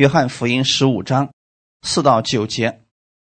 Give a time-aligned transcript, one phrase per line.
[0.00, 1.28] 约翰福音十五章
[1.82, 2.80] 四到九节，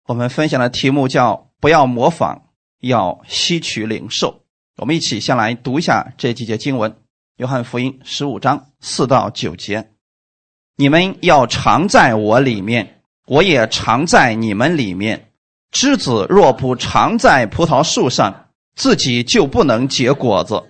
[0.06, 2.42] 我们分享的题目叫“不要模仿，
[2.82, 4.44] 要吸取领受”。
[4.78, 6.96] 我们一起先来读一下这几节经文：
[7.38, 9.90] 约翰福音十五章四到九节，
[10.76, 15.32] 你们要常在我里面，我也常在你们里面。
[15.72, 20.64] 枝子若不常在葡萄树上，自己就不能结果子。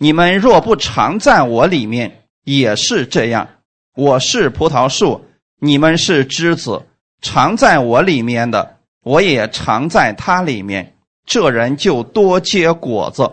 [0.00, 3.48] 你们若不常在我里面，也是这样。
[3.94, 5.24] 我是葡萄树，
[5.60, 6.86] 你们是枝子。
[7.20, 10.94] 常在我里面的，我也常在他里面。
[11.26, 13.30] 这人就多结果子，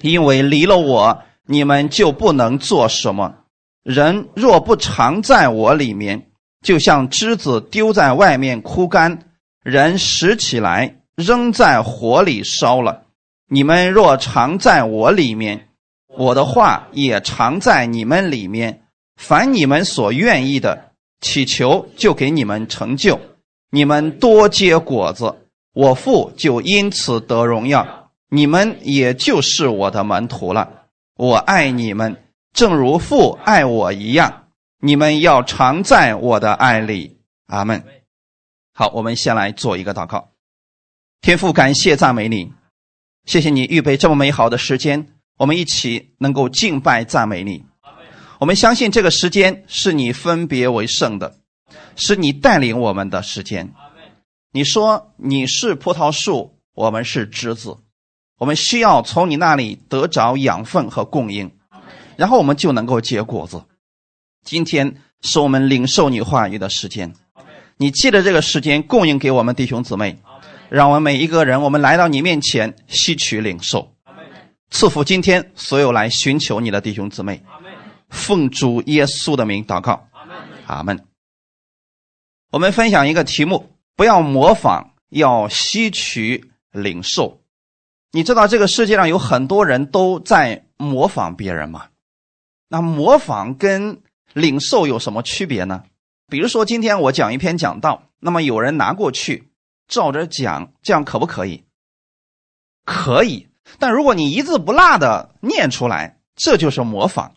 [0.00, 3.34] 因为离了我，你们就不能做什么。
[3.82, 6.30] 人若不常在我里面，
[6.62, 9.18] 就像枝子丢在外面枯干，
[9.62, 13.02] 人拾起来扔在火里烧了。
[13.48, 15.68] 你们若常在我里面，
[16.16, 18.82] 我的话也常在你们里面。
[19.16, 20.89] 凡你们所愿意的，
[21.20, 23.20] 祈求就给你们成就。
[23.70, 28.10] 你们多结果子，我父就因此得荣耀。
[28.28, 30.86] 你们也就是我的门徒了。
[31.16, 34.48] 我爱你们，正如父爱我一样。
[34.80, 37.18] 你们要常在我的爱里。
[37.46, 37.84] 阿门。
[38.72, 40.30] 好，我们先来做一个祷告。
[41.20, 42.52] 天父，感谢赞美你，
[43.26, 45.06] 谢谢你预备这么美好的时间，
[45.36, 47.64] 我们一起能够敬拜赞美你。
[48.40, 51.36] 我们相信这个时间是你分别为圣的，
[51.94, 53.70] 是你带领我们的时间。
[54.50, 57.76] 你说你是葡萄树，我们是枝子，
[58.38, 61.50] 我们需要从你那里得着养分和供应，
[62.16, 63.62] 然后我们就能够结果子。
[64.42, 67.12] 今天是我们领受你话语的时间，
[67.76, 70.18] 你借着这个时间供应给我们弟兄姊妹，
[70.70, 73.92] 让我们每一个人，我们来到你面前吸取领受，
[74.70, 77.42] 赐福今天所有来寻求你的弟兄姊妹。
[78.10, 80.08] 奉主耶稣的名祷告，
[80.66, 81.06] 阿门。
[82.50, 87.40] 我们分享一个题目：不要模仿，要吸取领受。
[88.12, 91.86] 你知道这个世界上有很多人都在模仿别人吗？
[92.68, 95.84] 那模仿跟领受有什么区别呢？
[96.28, 99.50] 比如说，今天我讲一篇讲道，那么有人拿过去
[99.86, 101.64] 照着讲，这样可不可以？
[102.84, 103.48] 可以。
[103.78, 107.34] 但如果你一字不落的念出来，这就是模仿。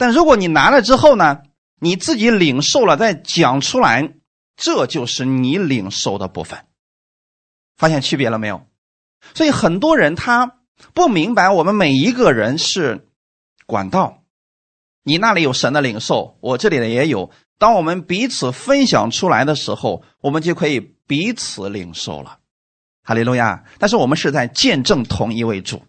[0.00, 1.42] 但如果你拿了之后呢，
[1.78, 4.14] 你自己领受了再讲出来，
[4.56, 6.64] 这就是你领受的部分。
[7.76, 8.66] 发现区别了没有？
[9.34, 10.56] 所以很多人他
[10.94, 13.08] 不明白，我们每一个人是
[13.66, 14.22] 管道，
[15.02, 17.30] 你那里有神的领受，我这里的也有。
[17.58, 22.38] 当我们彼此分享出来的时候，我们就可以彼此领受了。
[23.02, 23.64] 哈利路亚！
[23.78, 25.82] 但是我们是在见证同一位主。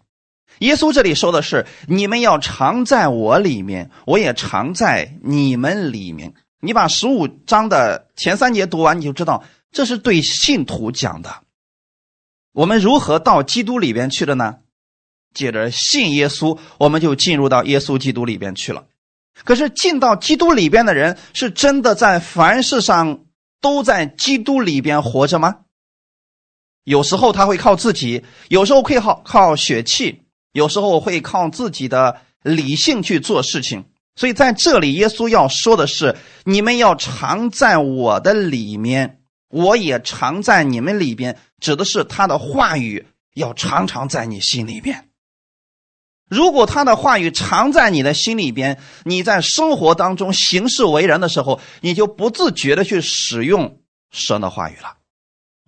[0.58, 9.42] 耶稣这里说的是：“你们要常在我里面，我也常在你们里面。”你把十五章的前三节读完，你就知道
[9.72, 11.42] 这是对信徒讲的。
[12.52, 14.58] 我们如何到基督里边去的呢？
[15.34, 18.84] 接着信耶稣，我们就进入到耶稣基督里边去了。
[19.42, 23.24] 可是进到基督里边的人，是真的在凡事上
[23.60, 25.60] 都在基督里边活着吗？
[26.84, 30.21] 有时候他会靠自己，有时候会靠靠血气。
[30.52, 33.86] 有时候会靠自己的理性去做事情，
[34.16, 41.38] 所以在这里，耶稣要说的是：你们要常在我的里面，我也常在你们里边。
[41.58, 45.08] 指的是他的话语要常常在你心里边。
[46.28, 53.78] 如果他的话语常在你的心里边，你在生活当中行事为人的时候，你就不自觉的去使用
[54.10, 54.96] 神的话语了。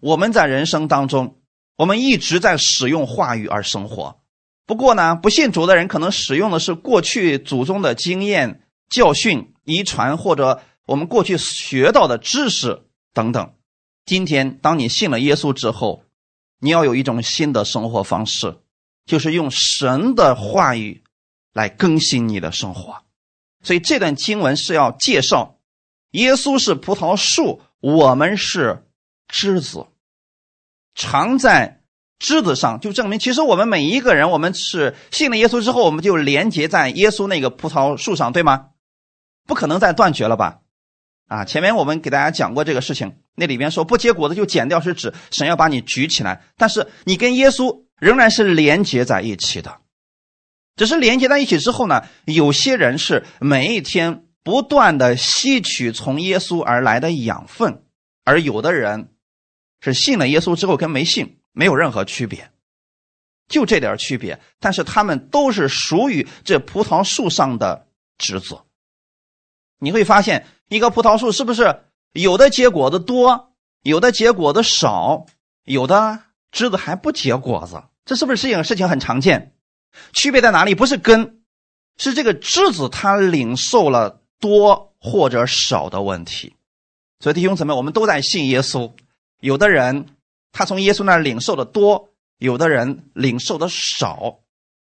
[0.00, 1.39] 我们在人生当中，
[1.77, 4.19] 我们一直在使用话语而生活。
[4.66, 12.82] 不过呢，不信主的人可能使用的是过去祖宗的经验、教训、遗传，或者我们过去学到的知识
[13.12, 13.54] 等等。
[14.06, 16.04] 今天，当你信了耶稣之后，
[16.60, 18.58] 你要有一种新的生活方式，
[19.04, 21.04] 就是用神的话语
[21.52, 23.02] 来更新你的生活。
[23.62, 25.58] 所以这段经文是要介绍，
[26.12, 28.87] 耶稣是葡萄树，我们是
[29.28, 29.87] 枝子，
[30.94, 31.83] 常在。
[32.19, 38.69] 枝子上就证明，其实我们每一个人，我们是信了耶稣之后，我们就连接在耶稣那个葡萄树上，对吗？
[39.46, 40.61] 不可能再断绝了吧？
[41.26, 49.78] 啊，前面我们给大家讲过这个事情，那里边说不结果子就剪掉，是指神要把你举起来，但是你跟耶稣仍然是连接在一起的，
[50.76, 57.82] 只是连接在一起之后呢，有些人是每一天不断的吸取从耶稣而来的养分，
[58.25, 59.10] 而有的人
[59.81, 61.40] 是信了耶稣之后跟没信。
[61.55, 62.51] 没有任何区别，
[63.49, 64.39] 就这点区别。
[64.61, 67.87] 但是他们都是属于这葡萄树上的
[68.19, 68.59] 枝子。
[69.79, 75.25] 你会发现，一棵葡萄树是不是有的结果子多，有的结果子少，
[75.65, 76.21] 有的
[76.51, 77.83] 枝子还不结果子？
[78.05, 79.55] 这是不是事情事情很常见？
[80.12, 80.75] 区别在哪里？
[80.75, 81.43] 不是根，
[81.97, 86.56] 是这个枝子它领受了多或者少的问题。
[87.21, 88.93] 所以弟兄姊妹，我们都在信耶稣。
[89.41, 90.06] 有的人
[90.55, 94.39] 他从耶稣那领受的多，有的人领受的少，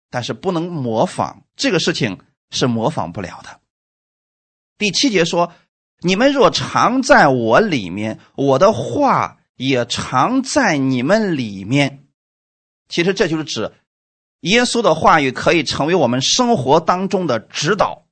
[0.10, 2.20] 但是不能模仿，这个事情
[2.50, 3.62] 是模仿不了的。
[4.78, 5.54] 第七节说
[6.04, 12.06] ：“你们若常在我里面，我的话也常在你们里面。”
[12.90, 13.72] 其实这就是指
[14.42, 18.08] 耶稣的话语可以成为我们生活当中的指导。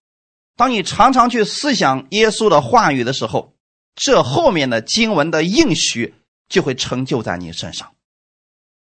[0.55, 3.53] 当你常常去思想耶稣的话语的时候，
[3.95, 6.13] 这后面的经文的应许
[6.49, 7.93] 就会成就在你身上。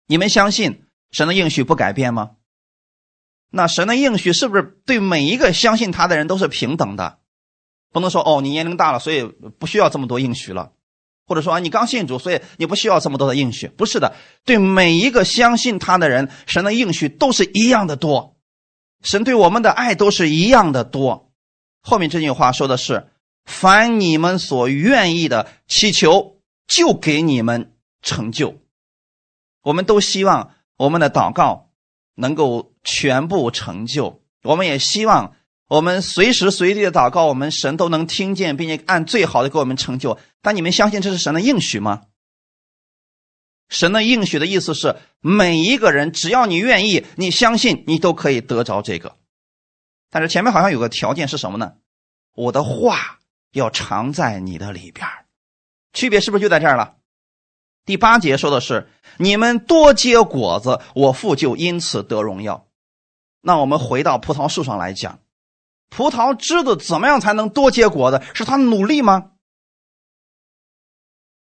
[0.07, 2.31] 你们相信神的应许不改变吗？
[3.49, 7.19] 那神的应许是不是对每一个相信他的人都是平等的？
[7.91, 10.71] 不能说哦，你年龄大了，所以不需要这么多应许了，
[11.27, 13.67] 或者说，你刚信主，所以你不需要这么多的应许。
[13.67, 14.15] 不是的，
[14.45, 18.37] 对每一个相信他的人，神的应许都是一样的多，
[19.01, 21.33] 神对我们的爱都是一样的多。
[21.81, 23.09] 后面这句话说的是：
[23.43, 26.40] 凡你们所愿意的祈求，
[26.75, 28.61] 就给你们成就。
[29.61, 31.71] 我们都希望我们的祷告
[32.15, 35.35] 能够全部成就，我们也希望。
[35.67, 40.19] 我们随时随地的祷告，我们神都能听见，并且按最好的给我们成就。
[40.41, 42.01] 但你们相信这是神的应许吗？
[43.69, 49.15] 神的应许的意思是，每一个人只要你愿意，你相信，你都可以得着这个。
[50.09, 51.75] 但是前面好像有个条件是什么呢？
[52.35, 53.19] 我的话
[53.53, 55.07] 要藏在你的里边
[55.93, 56.97] 区别是不是就在这儿了？
[57.85, 62.67] 第八节说的是，你们多结果子，我父就因此得荣耀。
[63.41, 65.19] 那我们回到葡萄树上来讲。
[65.89, 68.23] 葡萄枝子怎么样才能多结果子？
[68.33, 69.31] 是他努力吗？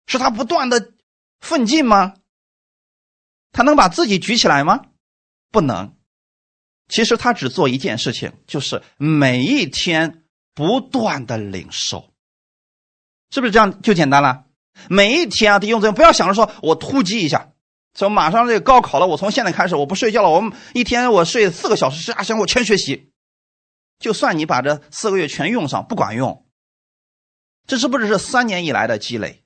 [0.07, 0.93] 是他不断的
[1.41, 2.15] 奋进吗？
[3.51, 4.85] 他能把自己举起来吗？
[5.51, 5.97] 不能。
[6.89, 12.13] 其实他只做一件事情，就是每一天不断的领受，
[13.31, 14.45] 是不是这样就简单了？
[14.89, 17.51] 每一天啊，弟兄姊妹，不要想着说我突击一下，
[17.99, 23.11] 说马上这个高考了，我从现在开始我不睡觉了，我一天我睡四个小时，啊行，我全学习。
[23.99, 26.45] 就算你把这四个月全用上，不管用。
[27.67, 29.43] 这是不是是三年以来的积累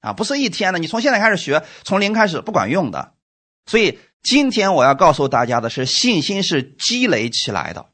[0.00, 0.12] 啊？
[0.12, 3.14] 不是一天的，你从现在开始学，从零开始不管用的。
[3.66, 7.86] 所以今天我要告诉大家的是，信心是积累起来的。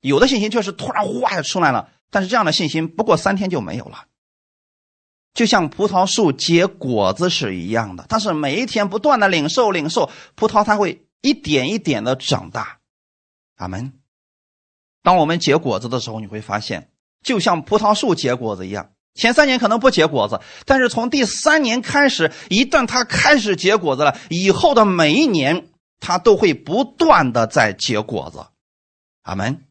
[0.00, 4.06] 有的信心确实突然哗就出来了，但是这样的信心不过三天就没有了。
[5.32, 12.78] 就像葡萄树结果子是一样的，但是每一天不断的领受领受，葡萄它会一点一点的长大。
[13.56, 13.92] 阿门。
[15.02, 16.90] 当我们结果子的时候，你会发现，
[17.22, 25.68] 就像葡萄树结果子一样，前三年可能不结果子，但是从第三年开始，一旦它开始结果子了，以后的每一年，
[26.00, 28.44] 它都会不断的在结果子。
[29.22, 29.64] 阿门。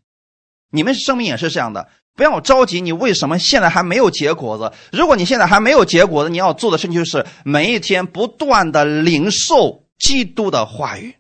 [0.72, 2.82] 你们生命也是这样的，不要着急。
[2.82, 4.72] 你为什么现在还没有结果子？
[4.92, 11.16] 如果你现在还没有结果子，你要做的事情就是每一天不断的领受基督的话语，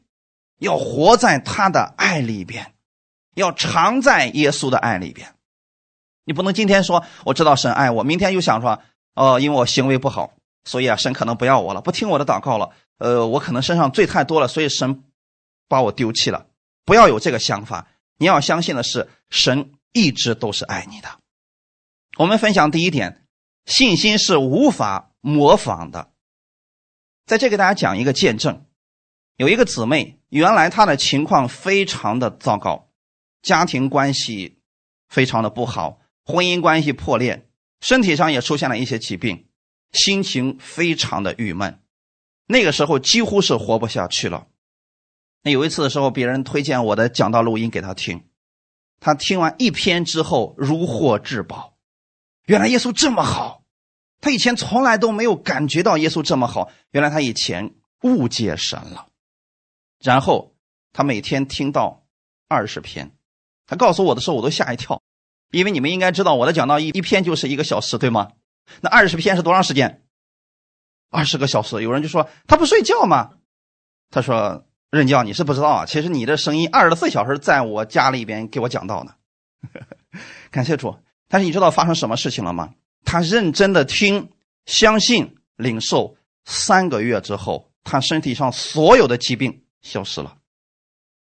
[0.59, 2.73] 要活在他的爱里边。
[3.35, 5.33] 要常在耶稣的爱里边，
[6.25, 8.81] 你不能今天说我知道神爱我，明天又想说
[9.15, 10.33] 哦，因为我行为不好，
[10.65, 12.71] 所以啊，神可能不要我了，不听我的祷告了。
[12.97, 15.03] 呃，我可能身上罪太多了，所以神
[15.69, 16.47] 把我丢弃了。
[16.83, 21.19] 不要有这个想法，你要相信的是，神一直都是爱你的。
[22.17, 23.25] 我们分享第一点，
[23.65, 26.11] 信心是无法模仿的。
[27.25, 28.65] 在这给大家讲一个见证，
[29.37, 32.89] 有一个姊妹，原来她的情况非常的糟糕。
[33.41, 34.59] 家庭关系
[35.07, 37.47] 非常的不好，婚姻关系破裂，
[37.79, 39.47] 身体上也出现了一些疾病，
[39.93, 41.81] 心情非常的郁闷。
[42.47, 44.47] 那个时候几乎是活不下去了。
[45.43, 48.28] 那有一次的时候，别人推荐我的讲道录音给他听，
[48.99, 51.77] 他听完一篇之后如获至宝。
[52.45, 53.63] 原来耶稣这么好，
[54.21, 56.71] 他以前从来都没有感觉到耶稣这么好。
[56.91, 59.07] 原来他以前误解神了。
[59.99, 60.55] 然后
[60.93, 62.05] 他每天听到
[62.47, 63.11] 二十篇。
[63.67, 65.01] 他告诉我的时候，我都吓一跳，
[65.51, 68.31] 因为你们应该知道，我的讲道一一篇就是一个小时，对吗？
[68.81, 70.03] 那二十篇是多长时间？
[71.11, 71.83] 二十个小时。
[71.83, 73.31] 有人就说他不睡觉吗？
[74.09, 79.13] 他说任教你是不知道啊，其实你的声音二十四小时在我家里边给我讲道呢。
[80.49, 80.95] 感谢主。
[81.27, 82.71] 但是你知道发生什么事情了吗？
[83.05, 84.29] 他认真的听、
[84.65, 86.15] 相信、领受，
[86.45, 90.35] 三个月之后，他身体上所有的疾病消失了。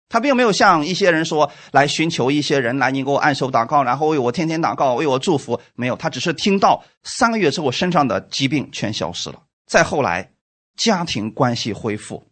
[0.10, 5.60] 他并没有像一些人说来寻求一些人来你给我按手祷告，然后为我天天祷告，为我祝福。
[5.74, 9.42] 没有，他只是听到三个月之后身上的疾病全消失了。
[9.66, 10.32] 再后来，
[10.76, 12.29] 家庭关系恢复。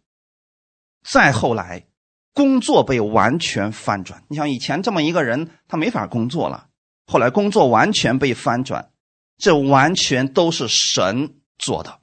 [1.02, 1.86] 再后来，
[2.32, 4.22] 工作被完全翻转。
[4.28, 6.68] 你想以前这么一个人，他没法工作了。
[7.06, 8.90] 后来工作完全被翻转，
[9.36, 11.98] 这完全都是神做的，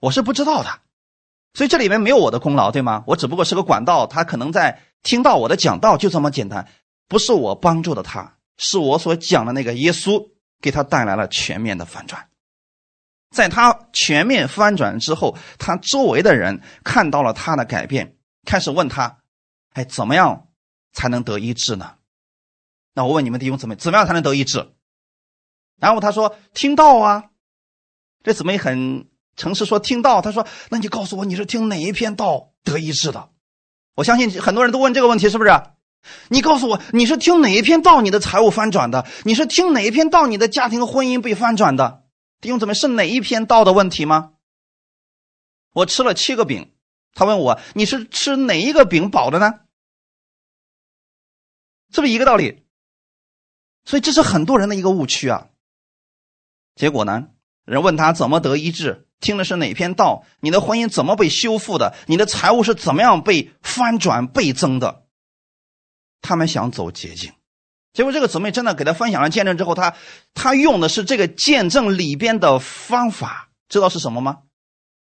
[0.00, 0.68] 我是不知道的。
[1.54, 3.04] 所以这里面没有我的功劳，对吗？
[3.06, 4.82] 我只不过是个管道，他可能在。
[5.04, 6.68] 听到我的讲道就这么简单，
[7.08, 12.28] 不是我帮助的他，是我所讲的那个耶稣给他带来了全面的翻转。
[13.34, 19.18] 在他全面翻转之后，他周围的人看到了他的改变，开始问他
[19.74, 20.48] ：“哎，怎么样
[20.92, 21.96] 才能得医治呢？”
[22.94, 24.72] 那我问你们弟兄姊妹，怎么样才能得医治？
[25.80, 27.24] 然后他说：“听到啊。”
[28.22, 33.30] 这姊妹很诚实说：“听到。”他说：“那你告诉我，你是听哪一篇道得医治的？”
[33.94, 35.50] 我相信很多人都问这个问题，是不是？
[36.28, 39.06] 你告诉我，你是听哪一篇道你的财务翻转的？
[39.24, 42.04] 你是听哪一篇道你的家庭婚姻被翻转的？
[42.40, 44.32] 弟兄姊妹，是哪一篇道的问题吗？
[45.72, 46.71] 我吃了七个饼，
[47.14, 49.60] 他问我你是吃哪一个饼饱的呢？
[51.92, 52.62] 是不是一个道理？
[53.84, 55.48] 所以这是很多人的一个误区啊。
[56.74, 57.28] 结果呢，
[57.64, 59.06] 人问他怎么得医治？
[59.20, 60.24] 听的是哪篇道？
[60.40, 61.94] 你的婚姻怎么被修复的？
[62.06, 65.06] 你的财务是怎么样被翻转倍增的？
[66.22, 67.32] 他们想走捷径，
[67.92, 69.96] 结果这个姊妹真的给他分享了见证之后，他
[70.34, 74.42] 他用的是这个见证里边的方法，知道是什么吗？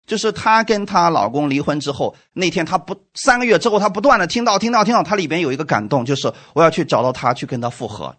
[0.05, 8.15] 就是她跟她老公离婚之后，那天她不三个月之后，她不断的听到听到听到，她里边有一个感动，就是我要去找到他去跟他复合，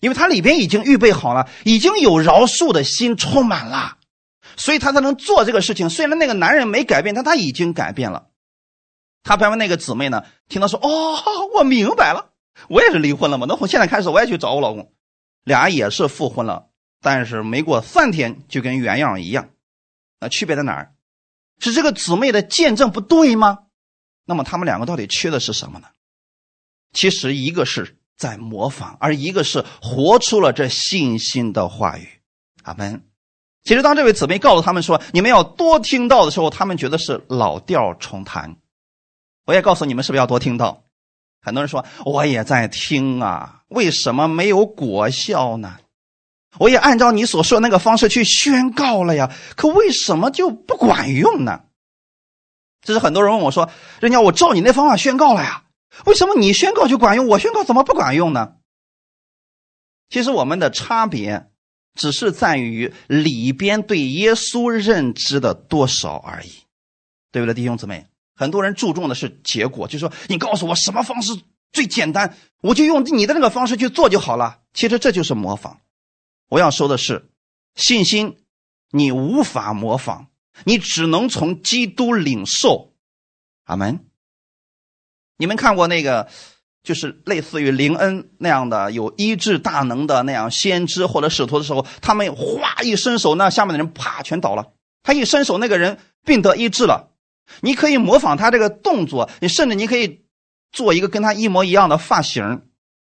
[0.00, 3.98] 因为他里边已经预备好了，已经有饶恕的心充满了。
[4.56, 5.90] 所以他才能做这个事情。
[5.90, 8.26] 虽然那个男人没改变，但他已经改变了。
[9.24, 11.18] 他旁边那个姊妹呢，听到说：“哦，
[11.56, 12.30] 我明白了，
[12.68, 13.46] 我也是离婚了嘛。
[13.48, 14.92] 那从现在开始，我也去找我老公，
[15.42, 16.66] 俩也是复婚了。
[17.00, 19.48] 但是没过三天，就跟原样一样。
[20.20, 20.93] 那区别在哪儿？
[21.60, 23.60] 是这个姊妹的见证不对吗？
[24.24, 25.88] 那么他们两个到底缺的是什么呢？
[26.92, 32.08] 其实一个是在模仿，而一个是活出了这信心的话语。
[32.62, 33.04] 阿门。
[33.64, 38.56] 其实，当这位姊妹告诉他们说：“你们要多听到的时候，他们觉得是老调重弹。”
[39.46, 40.84] 我也告诉你们，是不是要多听到？
[41.40, 45.78] 很多人说：“我也在听啊，为什么没有果效呢？”
[46.58, 51.62] 我也按照你所说那个方式去宣告了呀，可为什么就不管用呢？
[52.82, 53.70] 这是很多人问我说
[54.00, 55.64] ：“人家我照你那方法宣告了呀，
[56.06, 58.54] 为什么你宣告就管用，我宣告怎么不管用呢？”
[60.10, 61.48] 其实我们的差别。
[61.96, 66.50] 只是在于里边对耶稣认知的多少而已，
[67.30, 68.04] 对不对，弟兄姊妹？
[68.34, 71.40] 很多人注重的是结果，就说你告诉我什么方式
[71.72, 74.58] 最简单，我就用你的那个方式去做就好了。
[74.72, 75.78] 其实这就是模仿。
[76.48, 77.30] 我要说的是，
[77.74, 78.36] 信心
[78.90, 80.26] 你无法模仿，
[80.64, 82.92] 你只能从基督领受。
[83.64, 84.04] 阿门。
[85.36, 86.28] 你们看过那个？
[86.82, 94.74] 就是类似于灵恩那样的有医治大能的那样先知或者使徒的时候，他们哗一伸手，那下面的人啪全倒了。
[95.02, 97.14] 他一伸手，那个人病得医治了。
[97.62, 100.26] 你可以模仿他这个动作，你甚至你可以
[100.72, 102.68] 做一个跟他一模一样的发型，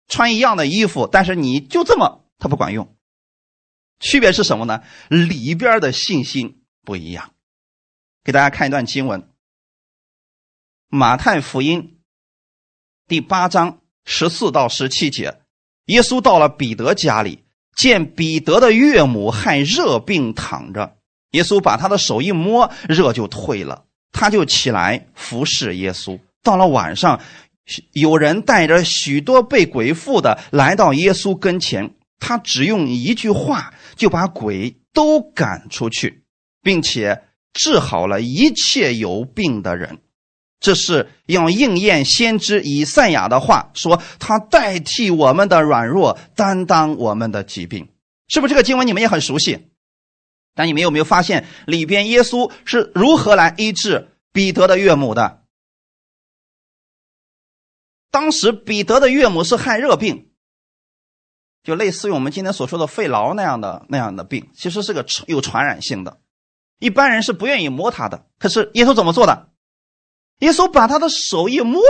[0.07, 2.94] 穿一样的衣服，但是你就这么，他不管用。
[3.99, 4.81] 区别是什么呢？
[5.09, 7.31] 里边的信心不一样。
[8.23, 9.21] 给大家看一段经文，
[10.87, 11.81] 《马太福音》。
[13.07, 15.41] 第八章十四到十七节，
[15.85, 17.43] 耶稣到了彼得家里，
[17.75, 20.97] 见彼得的岳母害热病躺着，
[21.31, 26.19] 耶稣把他的手一摸，热就退了，他就起来服侍耶稣。
[26.41, 27.21] 到了晚上，
[27.91, 36.23] 有人带着许多被鬼附的来到耶稣跟前，他只用一句话就把鬼都赶出去，
[36.61, 37.23] 并且
[37.53, 39.99] 治好了一切有病的人。
[40.59, 47.89] 这是要应验先知以赛亚的话，说他代替我们的软弱，担当我们的疾病，
[48.27, 49.67] 是不是这个经文你们也很熟悉？
[50.55, 55.43] 但你们有没有发现里边耶稣是如何来医治彼得的岳母的？
[58.09, 60.29] 当时彼得的岳母是害热病，
[61.65, 66.19] 就类似于我们今天所说的肺痨那样的那样的病，其实是个有传染性的，
[66.79, 68.27] 一般人是不愿意摸他的。
[68.37, 69.49] 可是耶稣怎么做的？
[70.39, 71.81] 耶稣把他的手一摸，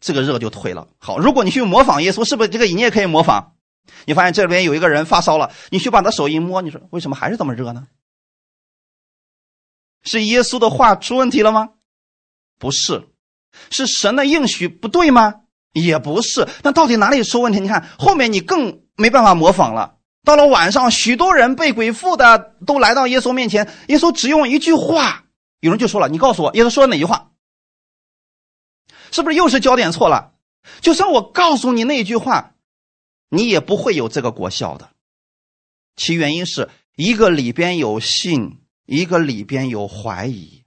[0.00, 0.88] 这个热就退了。
[0.98, 3.52] 好，如果你去模仿耶稣，是不是这个你也可以模仿？
[4.06, 7.86] 你发现这边有一个人发烧了，你去把他手一摸，你说为什么还是这么热呢？
[10.02, 11.74] 是耶稣的话出问题了吗？
[12.58, 13.08] 不是，
[13.70, 15.39] 是神的应许不对吗？
[15.72, 16.46] 也不是。
[16.62, 17.60] 那到底哪里出问题？
[17.60, 19.96] 你看后面你更没办法模仿了。
[20.24, 25.24] 到了晚上，许多人被鬼附的都来到耶稣面前，耶稣只用一句话，
[25.60, 27.30] 有人就说了：“你告诉我，耶稣说哪句话？
[29.10, 30.32] 是不是又是焦点错了？
[30.82, 32.52] 就算我告诉你那句话，
[33.30, 34.90] 你也不会有这个果效的。
[35.96, 40.64] 其原因是一个里边有信，一个里边有怀疑，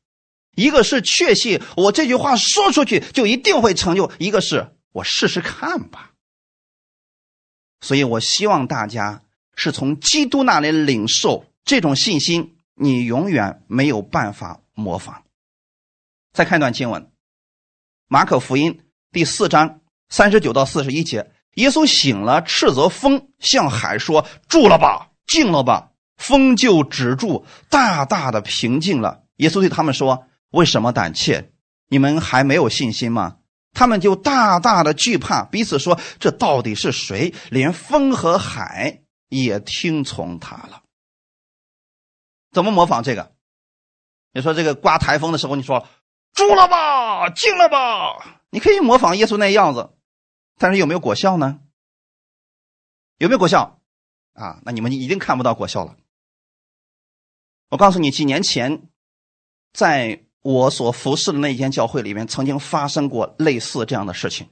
[0.56, 6.14] 一个是确信我这句话说出去就一定会成就，一个是我试试看吧。
[7.82, 9.22] 所以我希望大家。”
[9.56, 15.26] 是从基督那里领受这种信心，你永远没有办法模仿。
[16.34, 17.04] 再看一段经文，
[18.08, 18.74] 《马可福音》
[19.12, 29.24] 第四章三十九到四十一节，耶稣醒了，斥责风，向海说：“住了吧，静了吧。”风就止住，大大的平静了。
[29.36, 31.54] 耶稣对他们说：“为什么胆怯？
[31.90, 33.38] 你们还没有信心吗？”
[33.74, 37.34] 他们就大大的惧怕，彼此说：“这到底是谁？
[37.50, 40.84] 连风和海？”也听从他了。
[42.52, 43.34] 怎么模仿这个？
[44.32, 45.88] 你说这个刮台风的时候，你说
[46.34, 49.90] 住了吧，静了吧，你可以模仿耶稣那样子，
[50.60, 51.62] 但是有没有果效呢？
[53.18, 53.82] 有没有果效？
[54.34, 55.96] 啊，那你们一定看不到果效了。
[57.70, 58.88] 我告诉你，几年前，
[59.72, 64.48] 在我所服侍的那间教会里面，曾经发生过类似这样的事情。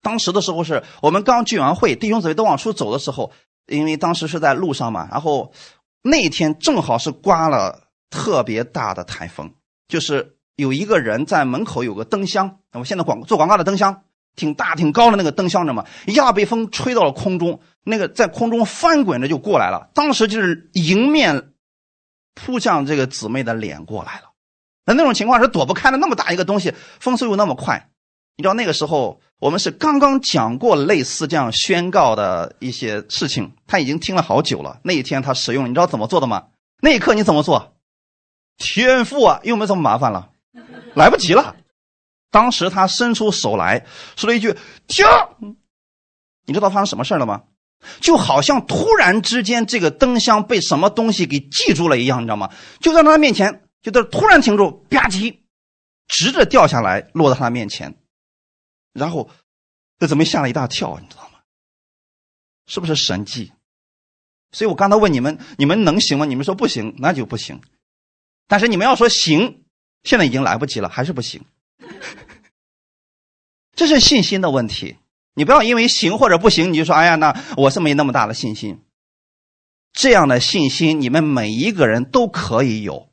[0.00, 3.32] 当时的时候是我们刚聚完会，弟兄姊妹都往出走的时候。
[3.68, 5.52] 因为当时是在路上嘛，然后
[6.00, 9.52] 那天正好是刮了特别大的台风，
[9.88, 14.04] 就是有一个人在门口有个灯箱，我现在广做广告的灯箱，
[14.36, 21.54] 挺大挺高的那个灯箱着嘛，一下被风吹到了空中，那个在空中翻滚着就过来了，当时就是迎面
[22.36, 24.30] 扑向这个姊妹的脸过来了，
[24.86, 27.90] 那那种情况是躲不开的，那么大一个东西，风速又那么快，
[28.36, 29.20] 你知道那个时候。
[29.38, 34.80] 我们是刚刚讲过类似这样宣告的一些事情，他已经听了好久了。
[34.82, 36.44] 那一天他使用，你知道怎么做的吗？
[36.80, 37.74] 那一刻你怎么做？
[38.56, 40.30] 天赋啊，又没这么麻烦了，
[40.94, 41.54] 来不及了。
[42.30, 43.84] 当时他伸出手来
[44.16, 44.56] 说了一句
[44.88, 45.04] “停”，
[46.48, 47.42] 你知道发生什么事了吗？
[48.00, 52.50] 就好像突然之间这个灯箱被什么东西给记住了一样，你知道吗？
[52.80, 55.38] 就在他面前，就在突然停住，吧唧，
[56.08, 57.94] 直着掉下来，落到他面前。
[58.92, 59.30] 然后，
[60.00, 60.98] 这怎么吓了一大跳？
[60.98, 61.38] 你知道吗？
[62.66, 63.52] 是不是神迹？
[64.50, 66.24] 所以我刚才问你们，你们能行吗？
[66.24, 67.60] 你们说不行，那就不行。
[68.48, 69.62] 但是你们要说行，
[70.02, 71.44] 现在已经来不及了，还是不行。
[73.76, 74.96] 这是信心的问题。
[75.34, 78.82] 你不要因为行或者不行，你就说：“哎呀，那我是没那么大的信心。”
[79.94, 83.08] 这样的信心，你们每一个人都可以有。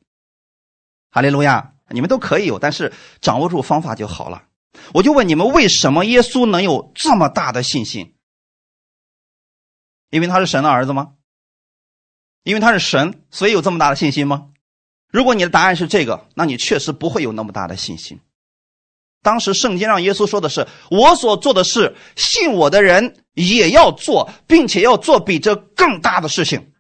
[1.14, 4.48] 哈利路亚，你们都可以有，但是掌握住方法就好了。
[4.96, 8.16] 我就问你们，为什么耶稣能有这么大的信心？
[10.10, 11.14] 因为他是神的儿子吗？
[12.42, 14.50] 因为他是神，所以有这么大的信心吗？
[15.08, 18.20] 如果你的答案是这个，那你确实不会有那么大的信心。
[19.22, 26.74] 当时圣经让耶稣说的是：“我所做的事，信我的人也要做，并且要做比这更大的事情。”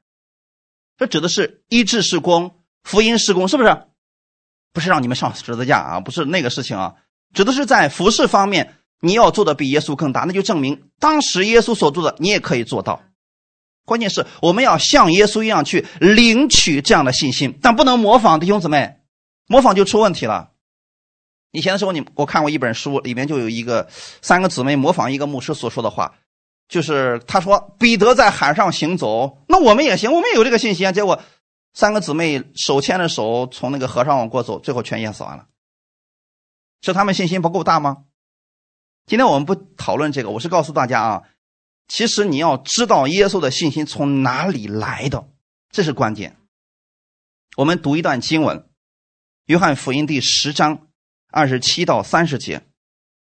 [0.97, 3.92] 这指的是医治施工、福音施工，是不是？
[4.73, 6.95] 不是让你们上十字架啊，不是那个事情啊。
[7.33, 13.01] 指的是在服饰方面，你要做的比耶稣更大，那就证明当时耶稣所做的，你也可以做到。
[13.85, 18.95] 关键是我们要像耶稣一样去领取这样的信心，但不能模仿弟兄姊妹，
[19.47, 20.51] 模仿就出问题了。
[21.51, 23.87] 以前的时候，你我看过一本书，里面就有一个
[24.21, 26.13] 三个姊妹模仿一个牧师所说的话，
[26.67, 30.91] 就是他说彼得在海上行走，那我们也行，我们也有这个信心啊。
[30.91, 31.21] 结果
[31.73, 35.47] 三个姊妹手牵着手从那个河上往过走，最后全淹死完了。
[36.81, 38.05] 是他们信心不够大吗？
[39.05, 41.23] 今天我们不讨论这个，我是告诉大家啊，
[41.87, 45.27] 其实你要知道耶稣的信心从哪里来的，
[45.71, 46.37] 这是关键。
[47.57, 48.57] 我们读一段经文，
[49.45, 50.87] 《约翰福音》第十章
[51.31, 52.63] 二十七到三十节：“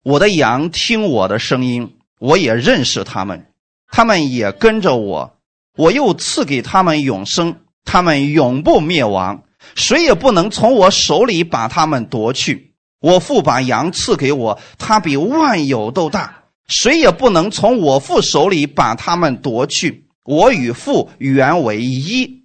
[0.04, 3.54] 我的羊听我的声音，我也认识他们，
[3.88, 5.40] 他们也跟着我，
[5.76, 9.44] 我又赐给他们永生，他们永不灭亡，
[9.76, 12.70] 谁也不能从我手里把他们夺去。”
[13.02, 20.08] 我父把羊赐给我，他比万有都大，谁也不能从我父手里把他们夺去。
[20.24, 22.44] 我与父原为一。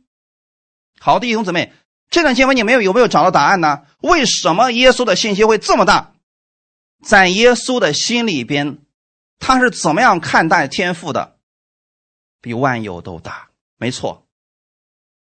[0.98, 1.74] 好的，弟兄姊妹，
[2.08, 3.82] 这段经文你们有没有找到答案呢？
[4.00, 6.14] 为什么耶稣的信心会这么大？
[7.04, 8.78] 在耶稣的心里边，
[9.38, 11.36] 他是怎么样看待天赋的？
[12.40, 14.25] 比万有都大，没错。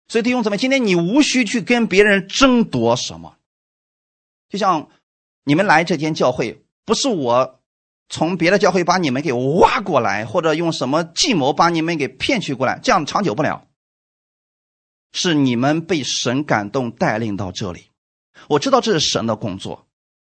[0.08, 3.38] 所以弟兄姊妹，今天你无需去跟别人争夺什么，
[4.50, 4.90] 就像。
[5.50, 7.62] 你们来这间教会，不是我
[8.10, 13.66] 从别的教会把你们给挖过来，或者用什么计谋把你们给骗取过来，这样长久不了。
[15.14, 17.92] 是你们被神感动带领到这里，
[18.50, 19.88] 我知道这是神的工作，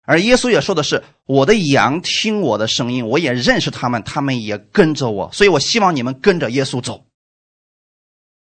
[0.03, 7.05] 而耶稣也说的是：“我的羊听我的声音，我也认识他们，他们也跟着我。”所以，我希望你们跟着耶稣走。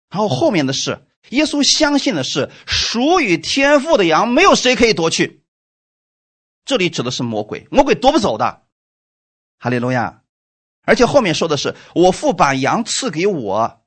[0.08, 5.42] 然后后面的是，耶稣相信的是属于天父的羊，没有谁可以夺去。
[6.64, 8.62] 这里指的是魔鬼，魔鬼夺不走的。
[9.58, 10.22] 哈利路亚！
[10.82, 13.80] 而且后面说的是：“我父把羊赐给我。”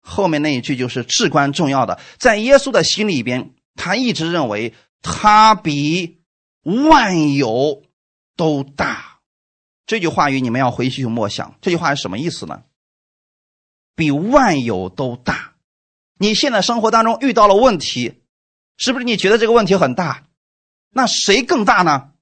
[0.00, 6.20] 后面那一句就是至关重要的，在耶稣的心里边，他一直认为他比
[6.62, 7.82] 万有
[8.36, 9.20] 都大。
[9.86, 11.56] 这句话语你们要回去去默想。
[11.62, 12.64] 这句话是什么意思呢？
[13.94, 15.53] 比万有都大。
[16.24, 18.22] 你现在生活当中遇到了问题，
[18.78, 20.24] 是不是你觉得这个问题很大？
[20.88, 22.12] 那谁更大呢？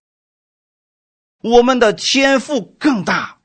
[1.40, 3.38] 我们的天赋更大。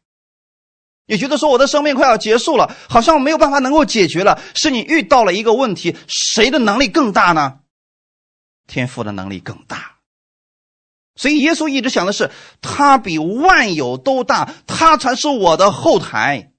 [1.06, 4.42] 也觉得说我的生命快要结束了，好像没有办法能够解决了。
[4.56, 7.60] 是你遇到了一个问题，谁的能力更大呢？
[8.66, 10.00] 天赋的能力更大。
[11.16, 16.52] 所以耶稣一直想的是，他比万有都大，他才是我的后台。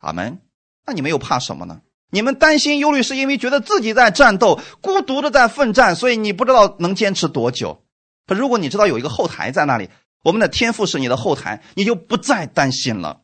[0.00, 0.42] 阿门。
[0.84, 1.80] 那你们又怕什么呢？
[2.12, 7.82] 你们担心忧虑，是因为觉得自己在战斗，孤独的在奋战，所以你不知道能坚持多久。
[8.26, 9.88] 可如果你知道有一个后台在那里，
[10.22, 13.22] 我们的天赋是你的后台，你就不再担心了。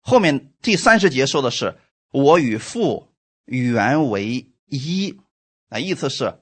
[0.00, 1.78] 后面第三十节说的是
[2.10, 3.12] “我与父
[3.44, 5.16] 原为一”，
[5.70, 6.40] 啊，意思是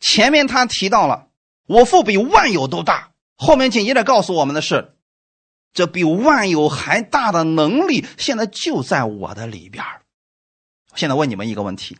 [0.00, 1.28] 前面他提到了
[1.66, 4.97] 我父比万有都大，后面紧接着告诉我们的是，
[5.72, 9.84] 这比万有还大的能力现在就在我的里边
[10.94, 11.98] 现在问你们一个问题：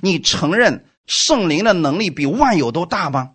[0.00, 3.34] 你承认圣灵的能力比万有都大吗？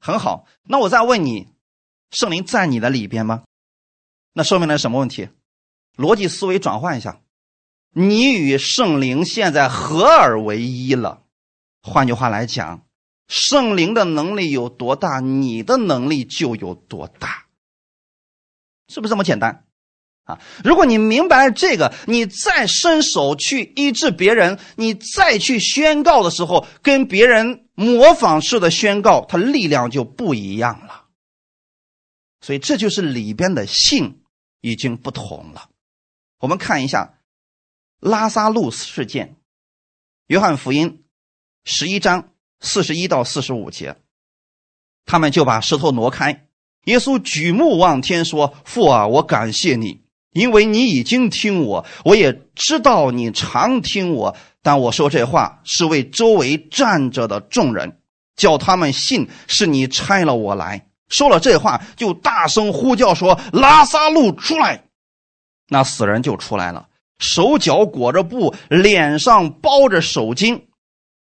[0.00, 1.48] 很好，那我再问你，
[2.10, 3.44] 圣灵在你的里边吗？
[4.32, 5.28] 那说明了什么问题？
[5.96, 7.20] 逻辑思维转换一下，
[7.92, 11.22] 你与圣灵现在合而为一了。
[11.82, 12.86] 换句话来讲，
[13.28, 17.45] 圣灵的能力有多大，你的能力就有多大，
[18.88, 19.64] 是不是这么简单？
[20.24, 31.04] 啊，如果你明白了这个，你再伸手去医治别人，你再去宣告的时候，跟别人模仿式的宣告，它力量就不一样了。
[32.40, 34.22] 所以这就是里边的性
[34.60, 35.70] 已经不同了。
[36.38, 37.20] 我们看一下
[38.00, 39.36] 拉萨路事件，
[40.26, 41.04] 约翰福音
[41.64, 43.96] 十一章四十一到四十五节，
[45.04, 46.45] 他们就把石头挪开。
[46.86, 50.00] 耶稣举目望天说：“父啊，我感谢你，
[50.32, 54.36] 因为你已经听我，我也知道你常听我。
[54.62, 57.98] 但我说这话是为周围站着的众人，
[58.36, 64.84] 叫他们信是你差了我来。”说了这话，就大声呼叫说：“拉萨路出来！”
[65.70, 70.62] 那死人就出来了，手脚裹着布，脸上包着手巾。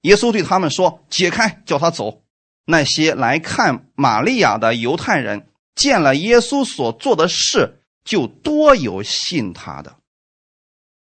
[0.02, 2.22] 耶稣对他们说：“解开，叫他走。”
[2.68, 10.00] 那些来看玛利亚的犹太人见了耶稣所做的事，就多有信他的。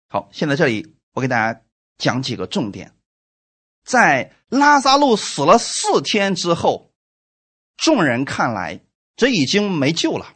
[0.09, 1.61] 好，现在这里我给大家
[1.97, 2.93] 讲几个重点。
[3.83, 6.91] 在拉萨路死了四天之后，
[7.77, 8.81] 众人看来
[9.15, 10.35] 这已经没救了。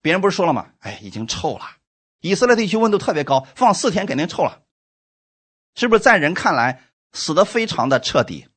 [0.00, 0.72] 别人不是说了吗？
[0.80, 1.76] 哎，已经臭了。
[2.20, 4.62] 以色列地区温度特别高，放四天肯定臭了，
[5.74, 6.02] 是不是？
[6.02, 8.48] 在人看来，死的非常的彻底，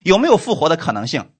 [0.00, 1.32] 有没有复活的可能性？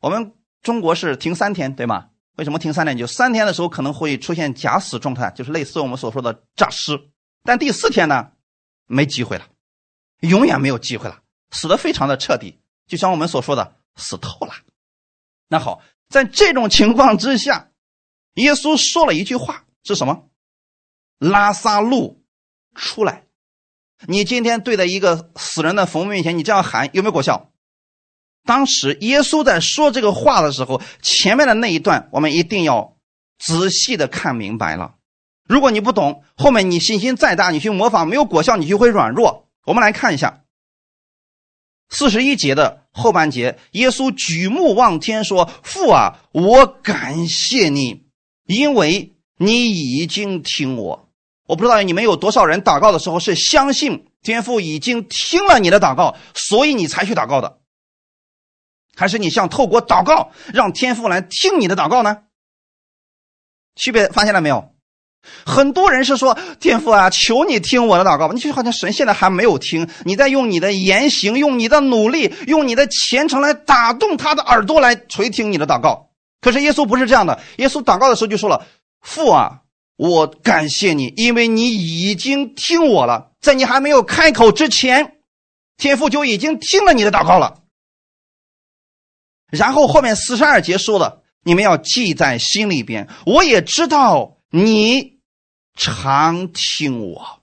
[0.00, 2.08] 我们中国是停三天，对吗？
[2.36, 2.96] 为什么停三天？
[2.96, 6.98] 就三天的时候可能会出现假死状态，就是类似我们所说的诈尸。
[7.42, 8.32] 但第四天呢，
[8.86, 9.46] 没机会了，
[10.20, 11.20] 永远没有机会了，
[11.50, 14.54] 死的非常的彻底，就像我们所说的死透了。
[15.48, 17.68] 那好，在这种情况之下。
[18.36, 20.30] 耶稣说了一句话是什么？
[21.18, 22.24] 拉萨路
[22.74, 23.26] 出来！
[24.06, 27.51] 你今天对着一个死人的坟墓面前，你这样喊有没有果效？
[28.44, 32.96] 当时耶稣在说这个话的时候，前面的那一段我们一定要
[33.38, 34.94] 仔细的看明白了。
[35.48, 39.48] 如果你不懂，后面你信心再大，你去模仿没有果效，你就会软弱。
[39.64, 40.42] 我们来看一下
[41.88, 48.04] 四十一节的后半节，耶稣举目望天说：“父啊，我感谢你。”
[48.46, 51.08] 因为你已经听我，
[51.46, 57.58] 我不知道你们有多少人祷告的时候是相信天父已经听了你的祷告，所以你才去祷告的，
[58.96, 62.18] 还是你向透过祷告让天父来听你的祷告呢？
[63.74, 64.70] 区别发现了没有？
[65.46, 76.10] 很多人是说：“天父啊，求你听我的祷告吧。”你就好像神现在还没有听，你在用你的言行、用你的努力、用你的虔诚来打动他的耳朵，来垂听你的祷告。
[76.40, 78.66] 可是耶稣不是这样的，耶稣祷告的时候就说了
[79.00, 79.60] ：“父啊，
[79.96, 85.18] 我感谢你，因为你已经听我了，在你还没有开口之前，
[85.76, 87.60] 天父就已经听了你的祷告了。”
[89.52, 95.18] 然后后面四十二节说了：“你们要记在心里边，我也知道你
[95.76, 97.42] 常听我。”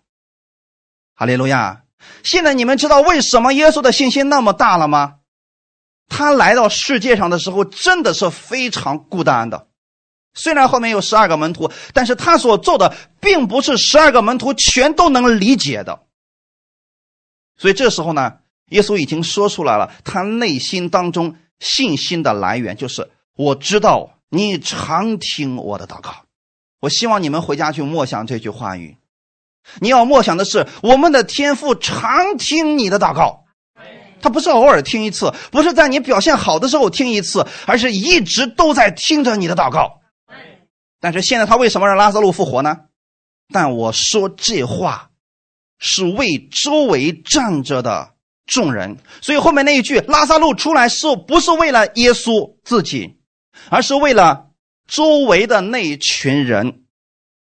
[1.13, 1.83] 哈利路亚！
[2.23, 5.17] 现在你们知道为什么耶稣的信心那么大了吗？
[6.07, 9.67] 他来到世界上的时候真的是非常孤单的。
[10.33, 16.07] 虽然后面有十二个门徒，但是他所做的并不是十二个门徒全都能理解的。
[17.55, 18.37] 所以这时候呢，
[18.69, 21.35] 耶稣已经说出来了，他内心当中。
[21.59, 26.23] 信心的来源就是我知道你常听我的祷告，
[26.79, 28.97] 我希望你们回家去默想这句话语。
[29.79, 33.43] 你要默想的是我们的天父常听你的祷告，
[34.21, 40.01] 他不是偶尔听一次，不是在你表现好的时候听一次，而是一直都在听着你的祷告。
[40.99, 42.77] 但是现在他为什么让拉萨路复活呢？
[43.51, 45.11] 但我说这话
[45.77, 48.13] 是为周围站着的。
[48.49, 53.17] 众人，所以后面那一句“拉萨路出来”是不是为了耶稣自己，
[53.69, 54.47] 而是为了
[54.87, 56.83] 周围的那一群人，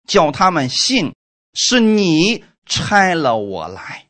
[0.07, 1.15] 叫他们信
[1.55, 4.07] 是你差了我来。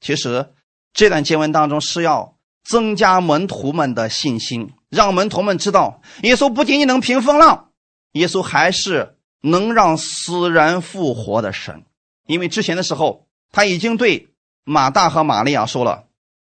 [0.00, 0.52] 其实
[0.94, 7.70] 这段经文当中是要增加门徒们的信心，让门徒们知道，耶稣不仅仅能平风浪，
[8.12, 11.84] 耶稣还是能让死人复活的神。
[12.26, 14.28] 因为之前的时候，他已经对
[14.62, 16.04] 马大和玛利亚说了。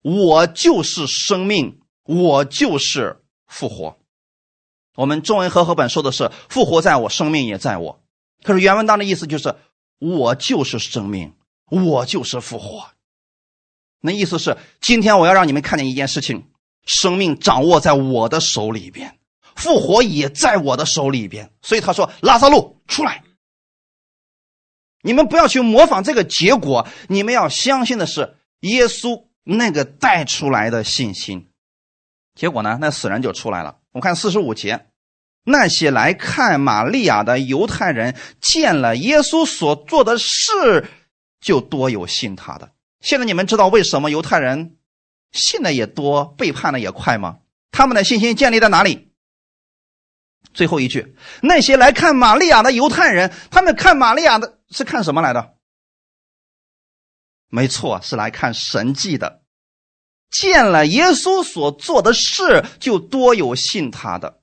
[0.09, 3.99] 我就是生命，我就是复活。
[4.95, 8.01] 我们中文和合本说的是“复活在我，生命也在我”。
[8.43, 9.55] 可是原文当的意思就是
[10.01, 11.35] “我就是生命，
[11.71, 12.89] 我就是复活”。
[14.01, 16.49] 那意思是，今天我要让你们看见一件事情：
[16.87, 19.19] 生命掌握在我的手里边，
[19.57, 21.53] 复活也在我的手里边。
[21.61, 23.23] 所以他说：“拉萨路出来！”
[25.05, 29.28] 你们不要去模仿这个结果，你们要相信的是耶稣。
[29.51, 31.49] 那个带出来的信心，
[32.35, 32.77] 结果呢？
[32.83, 33.79] 那死人就出来了。
[33.93, 34.89] 我看四十五节，
[35.45, 40.87] 那些来看玛利亚的犹太人见了耶稣所做的事，
[41.41, 42.73] 就多有信他的。
[43.01, 44.77] 现在你们知道为什么犹太人
[45.33, 47.39] 信的也多，背叛的也快吗？
[47.71, 49.15] 他们的信心建立在哪里？
[50.53, 55.55] 最后一句，那些来看玛利亚的犹太人，他们看玛利亚的是看什么来的？
[57.51, 59.38] 没错，是来看神迹的。
[60.31, 64.41] 见了耶稣所做的事，就多有信他的。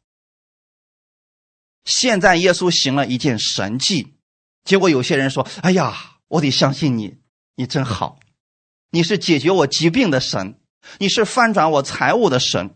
[1.86, 4.16] 现在耶稣行了一件神迹，
[4.64, 7.18] 结果有些人说：“哎呀，我得相信你，
[7.56, 8.20] 你真好，
[8.90, 10.60] 你是解决我疾病的神，
[10.98, 12.76] 你是翻转我财务的神。”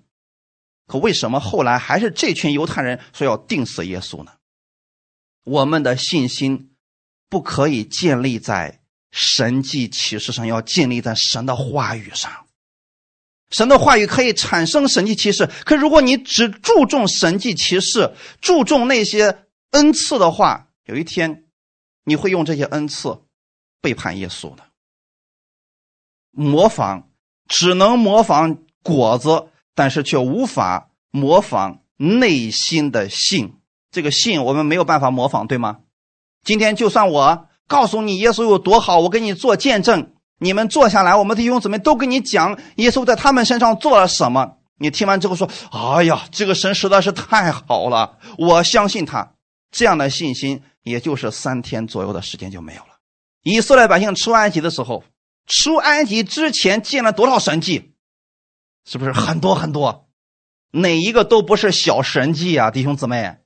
[0.86, 4.34] 可为什么后来还是这群犹太人说要定死耶稣呢？
[5.44, 6.72] 我们的信心
[7.30, 8.80] 不可以建立在。
[9.12, 12.46] 神迹启示上要建立在神的话语上，
[13.50, 15.50] 神的话语可以产生神迹启示。
[15.66, 21.46] 可如果你只注重神迹启示，注重那些恩赐的话，有一天
[22.04, 23.22] 你会用这些恩赐
[23.82, 24.64] 背叛耶稣的。
[26.32, 27.10] 模仿
[27.48, 33.56] 只能模仿果子，但是却无法模仿内心的信。
[33.92, 35.80] 这个信我们没有办法模仿，对吗？
[36.44, 37.48] 今天就算我。
[37.68, 40.14] 告诉你耶稣有多好，我给你做见证。
[40.40, 44.58] 你们坐下来，我们的弟兄姊妹都跟你讲耶稣在他们身上做了什么。
[44.78, 49.34] 你听完之后说：“哎呀，这个神实在是太好了，我相信他。”
[49.72, 52.98] 这样的信心，也就是三天左右的时间就没有了。
[53.44, 55.04] 以色列百姓出埃及的时候，
[55.46, 57.94] 出埃及之前见了多少神迹？
[58.86, 60.10] 是不是很多很多？
[60.72, 63.38] 哪一个都不是小神迹啊，弟兄姊妹。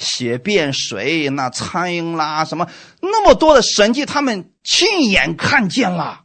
[0.00, 2.66] 血变水，那苍蝇啦，什么
[3.02, 6.24] 那么多的神迹，他们亲眼看见了，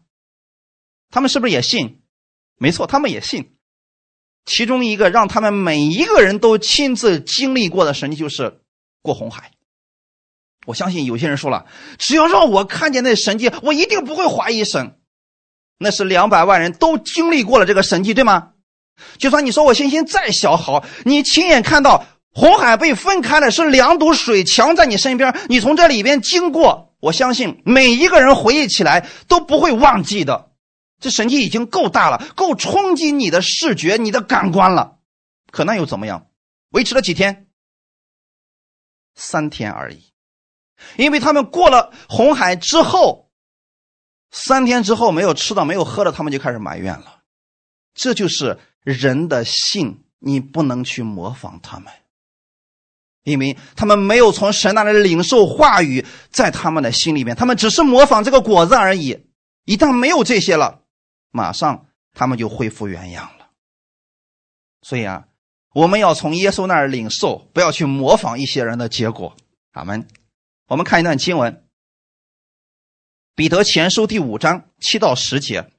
[1.12, 2.02] 他们是不是也信？
[2.58, 3.58] 没错，他们也信。
[4.46, 8.62] 其中一个让他们每一个人都亲自经历过的神迹，就是
[9.02, 9.52] 过红海。
[10.66, 11.66] 我相信有些人说了，
[12.00, 14.98] 只要让我看见那神迹，我一定不会怀疑神。
[15.78, 18.54] 那是两百万人都经历过了这个神迹，对吗？
[19.18, 22.08] 就算你说我信心再小，好，你亲眼看到。
[22.36, 30.52] 红海被分开了，是两堵水墙在你身边，你从这里边经过，我相信每一个人回忆起来都不会忘记的。
[31.00, 34.98] 这神迹已经够大了，够冲击你的视觉、你的感官了。
[35.50, 36.28] 可那又怎么样？
[36.72, 37.48] 维持了几天？
[39.16, 40.12] 三天而已。
[40.98, 43.32] 因为他们过了红海之后，
[44.30, 47.22] 三天之后没有吃的、没有喝的，他们就开始埋怨了。
[47.94, 51.94] 这就是人的性，你不能去模仿他们，
[53.26, 59.26] 因为他们没有从神那里领受话语，在他们的心里面，他们只是模仿这个果子而已。
[59.66, 60.84] 一旦没有这些了，
[61.32, 63.48] 马上他们就恢复原样了。
[64.84, 65.26] 所以啊，
[65.74, 69.36] 我们要从耶稣那儿领受，不要去模仿一些人的结果。
[69.72, 70.08] 阿门。
[70.68, 71.54] 我们看一段经文，
[73.36, 75.72] 《彼得前书》第五章七到十节：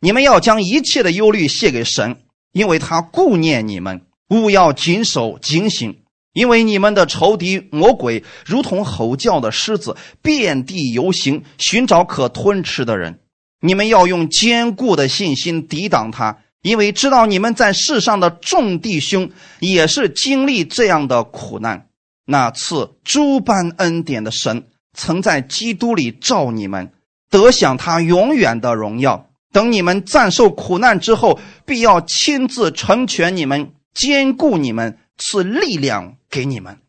[0.00, 4.06] 你们要将一切的忧虑卸给神，因为他顾念你们。
[4.30, 13.18] 勿要谨守警醒，因为你们的仇敌魔鬼如同吼叫的狮子，遍地游行，寻找可吞吃的人。
[13.60, 21.86] 你们要用坚固的信心抵挡他，因为知道你们在世上的众弟兄也是经历这样的苦难。
[22.24, 26.92] 那次诸般恩典的神，曾在基督里召你们，
[27.30, 29.26] 得享他永远的荣耀。
[29.50, 36.80] 等你们暂受苦难之后，必要亲自成全你们，兼顾你们，赐力量给你们。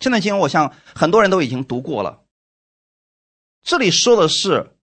[0.00, 2.24] 现在经文，我想很多人都已经读过了。
[3.62, 4.76] 这里说的是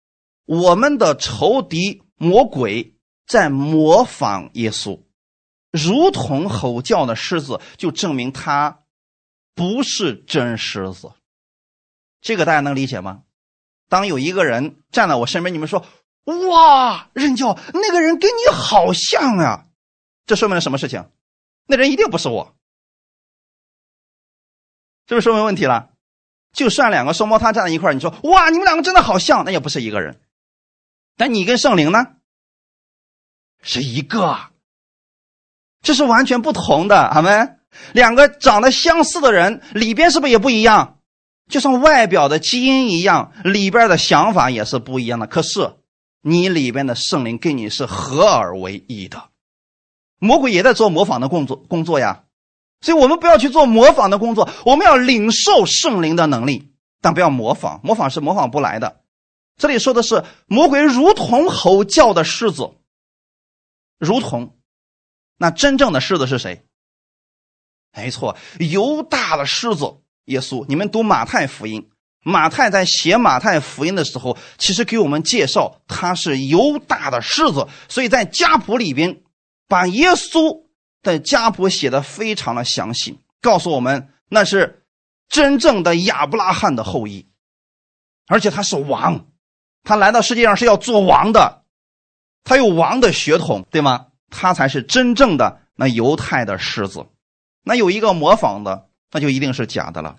[0.46, 5.02] 我们的仇敌魔鬼在模仿耶稣，
[5.72, 8.82] 如同吼叫的狮子，就证明他。
[9.54, 11.14] 不是真狮子，
[12.20, 13.24] 这个大家能理解吗？
[13.88, 15.86] 当有一个人站在我身边，你们说
[16.52, 19.68] ：“哇，任教那个人跟你好像啊！”
[20.28, 21.10] 这说明了什么事情？
[21.68, 22.55] 那人一定不是我，
[25.08, 25.90] 是不是说明问题了？
[26.54, 30.20] 就算两个双胞胎站在一块你说：“哇，你们两个真的好像！”那也不是一个人。
[31.18, 32.06] 但你跟圣灵呢，
[33.62, 34.38] 是一个，
[35.82, 37.30] 这是完全不同的，好没？
[37.92, 41.00] 两个长得相似的人，里边是不是也不一样？
[41.50, 45.28] 就像外表的基因一样，里边的想法也是不一样的。
[45.28, 45.76] 可是
[46.22, 49.30] 你里边的圣灵跟你是合而为一的。
[50.20, 52.24] 魔鬼也在做模仿的工作工作呀，
[52.86, 56.72] 所以我们不要去做模仿的工作，我们要领受圣灵的能力，
[57.02, 59.02] 但不要模仿，模仿是模仿不来的。
[59.58, 62.70] 这里说的是魔鬼如同吼叫的狮子，
[63.98, 64.56] 如同
[65.40, 66.64] 那真正的狮子是谁？
[67.98, 69.96] 没错，犹大的狮子
[70.26, 70.64] 耶稣。
[70.68, 71.90] 你们读马太福音，
[72.22, 79.24] 马太在写马太福音的时候，其实给我们介绍他是犹大的狮子，所以在家谱里边
[79.68, 80.65] 把耶稣
[81.14, 84.86] 的家谱写的非常的详细，告诉我们那是
[85.30, 87.30] 真正的亚伯拉罕的后裔，
[88.28, 89.28] 而且他是王，
[89.84, 91.64] 他来到世界上是要做王的，
[92.44, 94.08] 他有王的血统，对吗？
[94.30, 97.06] 他才是真正的那犹太的狮子。
[97.64, 100.18] 那有一个模仿的，那就一定是假的了。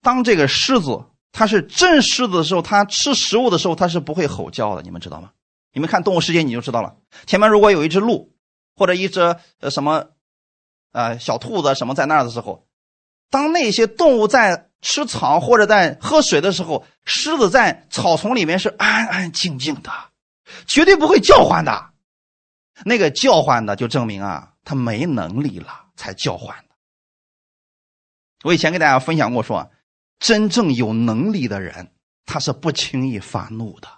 [0.00, 4.82] 当这个狮子它是真狮子的时候，它吃食物的时候，它是不会吼叫的。
[4.82, 5.30] 你们知道吗？
[5.72, 6.94] 你们看《动物世界》你就知道了。
[7.26, 8.32] 前面如果有一只鹿
[8.74, 9.20] 或者一只
[9.60, 10.10] 呃什么
[10.92, 12.66] 呃小兔子什么在那儿的时候，
[13.30, 19.90] 当那些动物在吃草或者在喝水的时候，狮子在草丛里面是安安静静的，
[20.66, 21.90] 绝对不会叫唤的。
[22.84, 24.48] 那个叫唤的就证明啊。
[24.64, 26.76] 他没能力了，才叫唤的。
[28.44, 29.72] 我以前给大家分享过，说
[30.20, 31.92] 真正有能力的人，
[32.26, 33.88] 他是不轻易发怒的，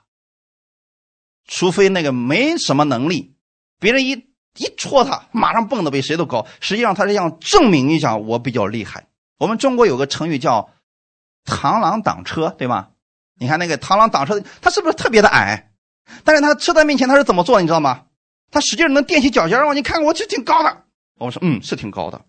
[1.45, 3.37] 除非那个没什么能力，
[3.79, 6.47] 别人一一戳他，马上蹦的比谁都高。
[6.61, 9.07] 实际上他是想证明一下我比较厉害。
[9.39, 10.71] 我们中国有个成语叫
[11.45, 12.89] “螳螂挡车”，对吗？
[13.37, 15.73] 你看那个螳螂挡车，他是不是特别的矮？
[16.23, 17.61] 但是他车在面前他是怎么做？
[17.61, 18.05] 你知道吗？
[18.51, 20.85] 他使劲能踮起脚尖让你看，我这挺高的。
[21.19, 22.25] 我说，嗯，是挺高的，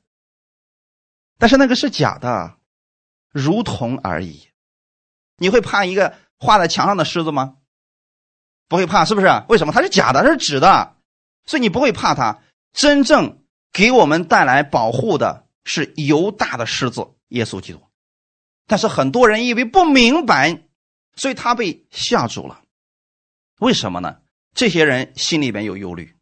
[1.38, 2.55] 但是那个是假的，
[3.31, 4.47] 如同而已。
[5.38, 7.57] 你会怕一个画在墙上的狮子吗？
[8.67, 9.27] 不会怕，是不是？
[9.49, 9.73] 为什么？
[9.73, 10.94] 它是假的，它是纸的，
[11.45, 12.41] 所以你不会怕它。
[12.73, 17.81] 真正给我们带来保护的是犹大的狮子耶稣基督。
[18.67, 20.63] 但是很多人因为不明白，
[21.15, 22.62] 所以他被吓住了。
[23.60, 24.17] 为什么呢？
[24.53, 26.15] 这些人心里边有忧虑。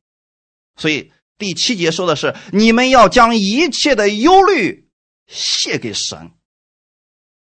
[0.75, 4.89] 所以第七节说的是：你们要将一切的忧虑
[5.27, 6.31] 卸给神。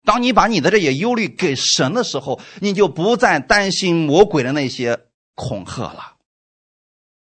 [0.04, 6.14] 当你把你的这些忧虑给神的时候，你就不再担心魔鬼的那些恐吓了。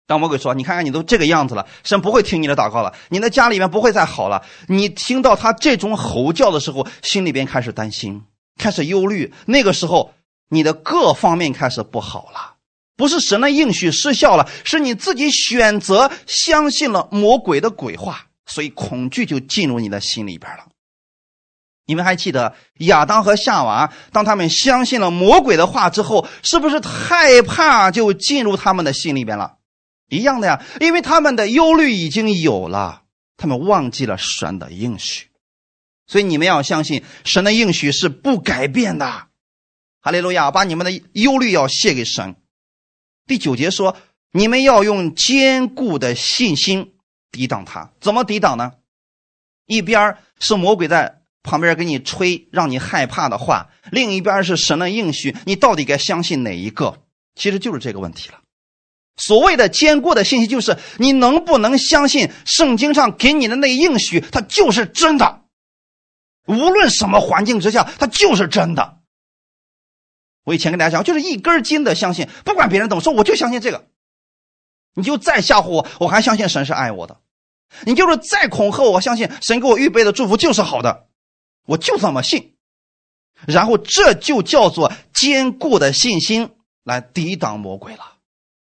[0.07, 8.23] 当魔鬼说：“你看看你都这个样子了，神不会听你的祷告了，你的家里面不会再好了。”你听到他这种吼叫的时候，心里边开始担心，
[8.59, 9.33] 开始忧虑。
[9.47, 10.13] 那个时候，
[10.51, 12.55] 你的各方面开始不好了。
[12.97, 20.67] 不是神的应许失效了，是你自己选择相信了魔鬼的鬼话，所以恐惧就进入你的心里边了。
[21.87, 29.57] 你们还记得亚当和夏娃，当他们相信了魔鬼的话之后，是不是害怕就进入他们的心里边了？
[30.09, 33.03] 一样的呀，因为他们的忧虑已经有了，
[33.37, 35.29] 他们忘记了神的应许。
[36.07, 39.27] 所以你们要相信神的应许是不改变的。
[40.01, 40.51] 哈利路亚！
[40.51, 42.37] 把你们的忧虑要卸给神。
[43.27, 43.97] 第九节说，
[44.33, 46.95] 你们要用坚固的信心
[47.31, 47.93] 抵挡他。
[48.01, 48.73] 怎么抵挡呢？
[49.67, 51.21] 一边是魔鬼在。
[51.47, 57.03] 旁边给你吹让你害怕的话，另一边是神的应许，你到底该相信哪一个？
[57.35, 58.41] 其实就是这个问题了。
[59.17, 65.43] 所谓的坚固的信息，就是你能不能相信圣经上给你的那应许，它就是真的。
[66.47, 68.99] 无论什么环境之下，它就是真的。
[70.45, 73.87] 我以前跟大家讲，就是一根筋的相信，不管别人怎么说，我就相信这个。
[74.95, 77.19] 你就再吓唬我，我还相信神是爱我的。
[77.85, 81.07] 你就是再恐吓我，我相信神给我预备的祝福就是好的。
[81.67, 82.57] 我就这么信，
[83.47, 86.51] 然后这就叫做坚固的信心
[86.83, 88.14] 来抵挡魔鬼了。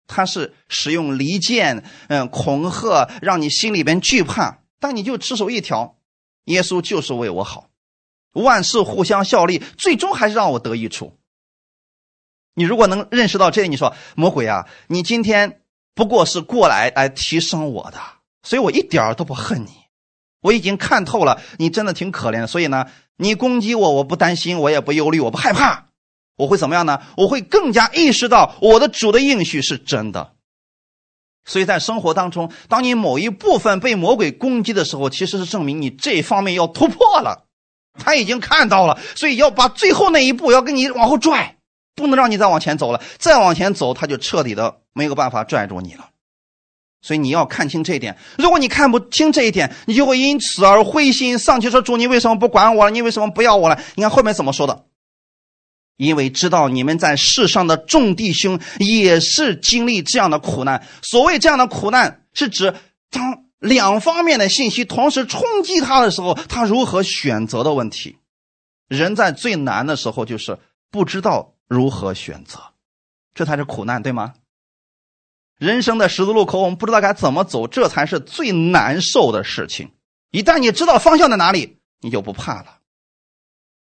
[0.09, 5.97] 他是使用离间、嗯恐吓，让你心里边惧怕，但你就只守一条：
[6.47, 7.69] 耶稣就是为我好，
[8.33, 11.17] 万事互相效力，最终还是让我得益处。
[12.55, 15.61] 你如果能认识到这，你说魔鬼啊，你今天
[15.95, 18.01] 不过是过来来提升我的，
[18.43, 19.71] 所以我一点都不恨你。
[20.41, 22.47] 我已经看透了，你真的挺可怜的。
[22.47, 22.87] 所以呢，
[23.17, 25.88] 你攻击我，我不担心，我也不忧虑，我不害怕。
[26.39, 26.99] 我会怎么样呢？
[27.19, 30.33] 我会更加意识到我的主的应许是真的。
[31.45, 37.45] 所以在生活当中，当你某一部分被魔鬼攻击的时候，其实是证明你这方面要突破了。
[37.99, 41.57] 他已经看到了，所以要把最后那一步要跟你往后拽，
[41.97, 43.03] 不能让你再往前走了。
[43.19, 46.11] 再往前走，他就彻底的没有办法拽住你了。
[47.01, 48.17] 所以你要看清这一点。
[48.37, 52.91] 如果你看不清这一点，你就会因此而灰心丧气，说：“主，你为什么不管我了？
[52.91, 54.85] 你为什么不要我了？”你看后面怎么说的？
[55.99, 60.87] 因为知道你们在世上的众弟兄也是经历这样的苦难。
[61.03, 62.75] 所谓这样的苦难，是指
[63.11, 68.17] 当两方面的信息同时冲击他的时候，他如何选择的问题。
[68.87, 70.59] 人在最难的时候，就是
[70.91, 72.61] 不知道如何选择，
[73.35, 74.35] 这才是苦难，对吗？
[75.59, 79.91] 人生的十字路口，我们不知道该怎么走，这才是最难受的事情。
[80.31, 82.79] 一旦你知道方向在哪里，你就不怕了。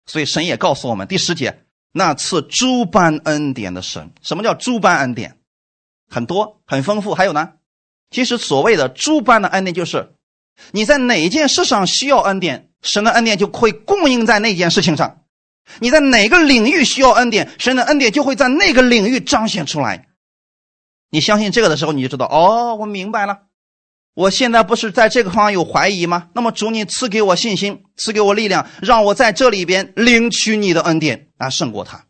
[0.05, 5.37] 所以神也告诉我们，第十节，那赐诸般恩典的神，什么叫诸般恩典？
[6.09, 7.13] 很多，很丰富。
[7.13, 7.53] 还有呢，
[8.11, 10.13] 其实所谓的诸般的恩典，就是
[10.71, 15.21] 你在哪件事上需要恩典，神的恩典就会供应在那件事情上；
[15.79, 20.07] 你在哪个领域需要恩典，神的恩典就会在那个领域彰显出来。
[21.11, 23.48] 你相信这个的时候，你就知道哦，我明白了。
[24.19, 26.27] 我现在不是在这个方向有怀疑吗？
[26.33, 32.05] 那么主，你赐给我信心，赐给我力量，让我在这里边领取你的恩典，啊，胜过他。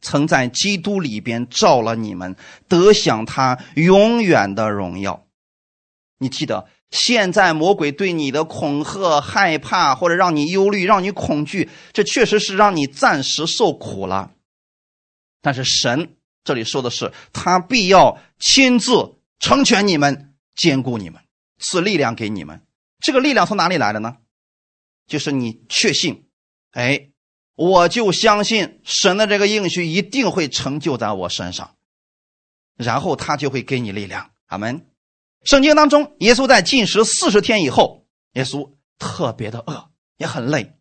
[0.00, 2.34] 曾在基督里边照了你们，
[2.66, 5.26] 得享他永远的荣耀。
[6.18, 14.32] 你记得，现在魔鬼对你的恐吓、害怕，或者让你忧虑、让你恐惧，这确实是让你暂时受苦了。
[15.40, 16.16] 但是神。
[16.42, 21.22] 这里说的是，他必要亲自成全你们，兼顾你们，
[21.58, 22.66] 赐力量给你们。
[22.98, 24.16] 这个力量从哪里来的呢？
[25.06, 26.28] 就是你确信，
[26.72, 27.10] 哎，
[27.54, 31.76] 我就相信神的这个应许一定会成就在我身上，
[32.76, 34.32] 然后他就会给你力量。
[34.46, 34.86] 阿门。
[35.44, 40.76] 圣经当中，耶稣在禁食四十天以后，耶稣特别的饿，也很累。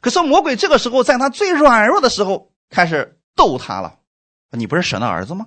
[0.00, 4.00] 可是魔鬼这个时候，在他最软弱的时候，开始逗他了。
[4.50, 5.46] 你不是神的儿子吗？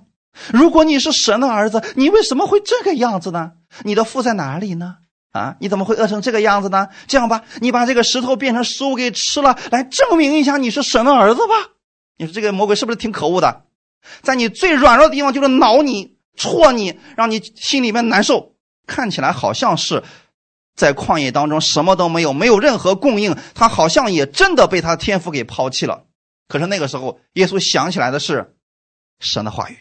[0.52, 3.52] 如果你是神的儿子，你为什么会这个样子呢？
[3.82, 4.96] 你的父在哪里呢？
[5.32, 6.88] 啊，你怎么会饿成这个样子呢？
[7.06, 11.54] 这样吧，你把这个石头变成食物给吃了，来证明一下你是神的儿子吧。
[12.16, 13.64] 你说这个魔鬼是不是挺可恶的？
[14.22, 18.54] 在你最软弱的地方，就是挠你、戳你，让你心里面难受。
[18.86, 20.02] 看起来好像是
[20.74, 26.04] 在旷野当中什么都没有，没有任何供应，他好像也真的被他天赋给抛弃了。
[26.46, 28.54] 可是那个时候，耶稣想起来的是。
[29.20, 29.76] 神的话语，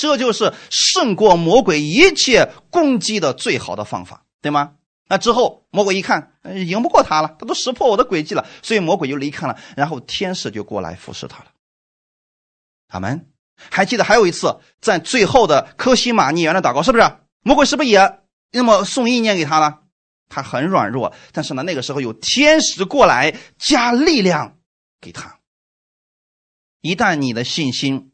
[0.00, 4.76] 这就是胜过魔鬼一切攻击的最好的方法，对吗？
[5.06, 11.50] 那之后魔鬼一看，赢不过他了，他都识破我的诡计了，所以魔鬼就离开了，然后天使就过来服侍他了。
[12.88, 13.26] 阿门。
[13.70, 17.04] 还记得还有一次，在最后的科西玛尼园的祷告，是不是
[17.42, 18.20] 魔鬼是不是也
[18.52, 19.80] 那么送意念给他了？
[20.30, 24.56] 他很软弱，但是呢，那个时候有天使过来加力量
[24.98, 25.40] 给他。
[26.80, 28.09] 一旦你的信心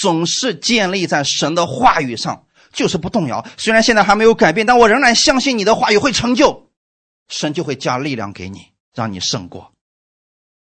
[0.00, 3.44] 总是建立在神的话语上，就是不动摇。
[3.56, 6.70] 虽然现在还没有改变，但我仍然相信你的话语会成就，
[7.28, 9.72] 神就会加力量给你，让你胜过。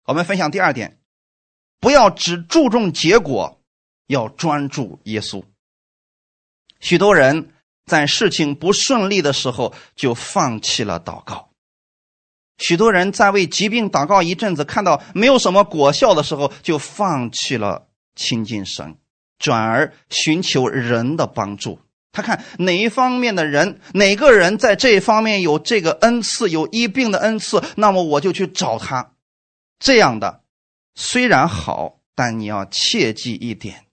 [0.05, 0.97] 我们分享第二点，
[1.79, 3.61] 不要只注重结果，
[4.07, 5.43] 要专注耶稣。
[6.79, 7.53] 许多人
[7.85, 11.51] 在事情不顺利的时候就放弃了祷告，
[12.57, 18.97] 许多人在为疾病祷告一阵子，看到没有什么果效的时候，就放弃了亲近神，
[19.39, 21.79] 转而寻求人的帮助。
[22.11, 29.13] 他看哪一方面的人，哪个人在这方面有这个恩赐，有医病的恩赐，那么我就去找他。
[29.79, 30.41] 这样的
[30.95, 33.85] 虽然好，但你要切记一点：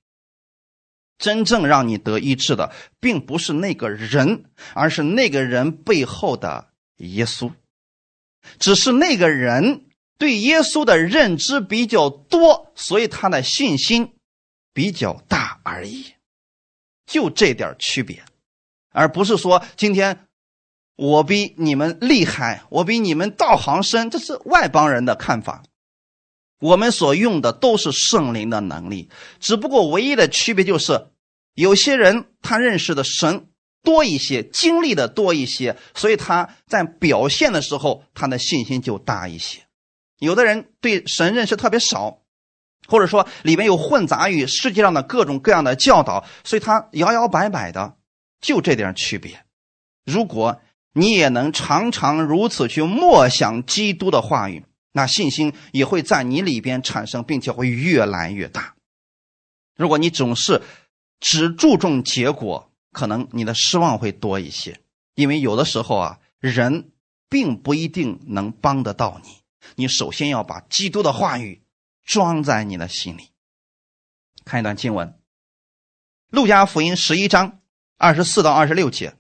[1.19, 7.53] 真正让你得医治的，并不是那个人，而是那个人背后的耶稣。
[8.59, 9.85] 只是那个人
[10.19, 14.15] 对耶稣的认知比较多，所以他的信心
[14.77, 16.13] 比较大而已。
[17.07, 18.23] 就这点区别，
[18.91, 20.29] 而不是说今天
[20.97, 25.63] 我比你们厉害，我比你们道行深，这是外邦人的看法。
[26.59, 29.09] 我们所用的都是圣灵的能力，
[29.41, 31.07] 只不过唯一的区别就是，
[31.55, 33.49] 有些人他认识的神
[33.83, 39.67] 多一些，经历的多一些，所以他在表现的时候，他的信心就大一些。
[40.19, 42.21] 有的人对神认识特别少。
[42.87, 47.97] 或者说里面有混杂于世界上的各种各样的教导，所以它摇摇摆摆的，
[48.41, 49.45] 就这点区别。
[50.05, 50.61] 如果
[50.93, 58.75] 你也能常常如此去默想基督的话语，那信心也会在你里边产生，并且会越来越大。
[59.77, 60.63] 如果你总是
[61.21, 64.81] 只注重结果，可能你的失望会多一些，
[65.15, 66.93] 因为有的时候啊，人
[67.29, 69.29] 并不一定能帮得到你。
[69.75, 71.61] 你首先要把基督的话语。
[72.07, 73.33] 装在你的心里。
[74.45, 75.09] 看一段经文，
[76.31, 77.59] 《路加福音》十一章
[77.99, 79.15] 二十四到二十六节，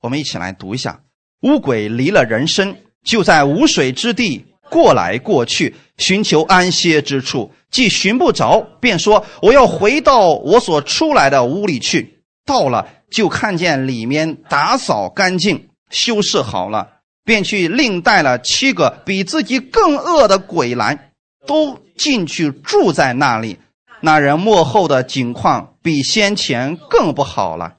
[0.00, 1.02] 我们一起来读一下。
[1.42, 7.52] 乌鬼离了人身，就在无水之地过来过去，寻求安歇之处。
[7.70, 21.07] 既寻不着，便说：“我要回到我所出来的屋里去。”到了，就看见里面打扫干净，修饰好了，便去另带了七个比自己更恶的鬼来，
[21.48, 21.82] 都。
[21.98, 23.58] 进去住在那里，
[24.00, 27.78] 那人幕后的景况比先前更不好了。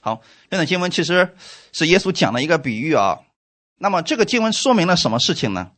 [0.00, 0.20] 好，
[0.50, 1.36] 这段经文其实
[1.70, 3.20] 是耶稣讲的一个比喻啊。
[3.78, 5.70] 那么这个经文说明了什么事情呢？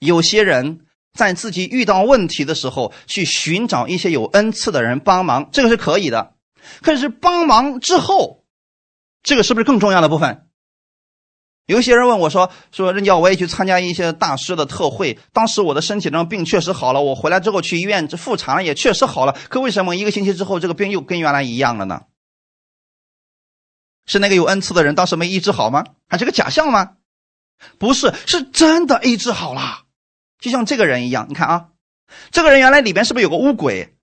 [0.00, 6.34] 有些人在自己遇到问题的时候，去寻找一些有恩赐的人帮忙，这个是可以的。
[6.82, 8.44] 可是帮忙之后，
[9.22, 10.46] 这个是不是更重要的部分？
[11.66, 15.18] 有些人问我说：“说任教，我也去参加一些大师的特会。
[15.32, 19.34] 当时我的身体上病确实好了，我回来之后去医院复查了，也确实好了。
[19.48, 22.02] 可为什么一个星期之后，这个病又跟原来一样了呢？
[24.04, 25.84] 是那个有恩赐的人当时没医治好吗？
[26.06, 26.96] 还是个假象吗？
[27.78, 29.84] 不是，是真的医治好了。
[30.38, 31.68] 就像这个人一样，你看啊，
[32.30, 33.96] 这个人原来里边是不是有个乌鬼？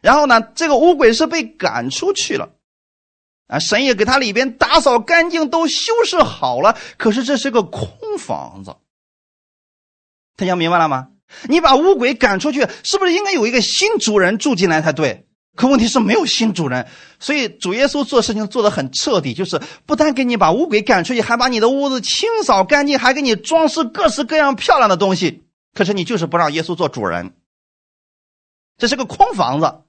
[0.00, 2.50] 然后呢，这个乌鬼是被赶出去了。”
[3.46, 6.76] 啊，神也给他里边打扫干净，都修饰好了。
[6.96, 8.76] 可是这是个空房子，
[10.36, 11.08] 大家明白了吗？
[11.48, 15.26] 你把乌鬼赶出去，是不是应该有一个新主人住进来才对？
[15.56, 16.86] 可问题是没有新主人，
[17.18, 25.44] 所以主耶稣做事情做的很彻底，就是不但给你把乌鬼赶出去，还把你的屋子清扫干净，还给你装饰各式各样漂亮的东西。
[25.72, 27.34] 可是你就是不让耶稣做主人，
[28.76, 29.82] 这是个空房子。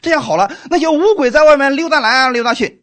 [0.00, 2.81] 这样好了，那些乌鬼在外面溜达来啊溜达去。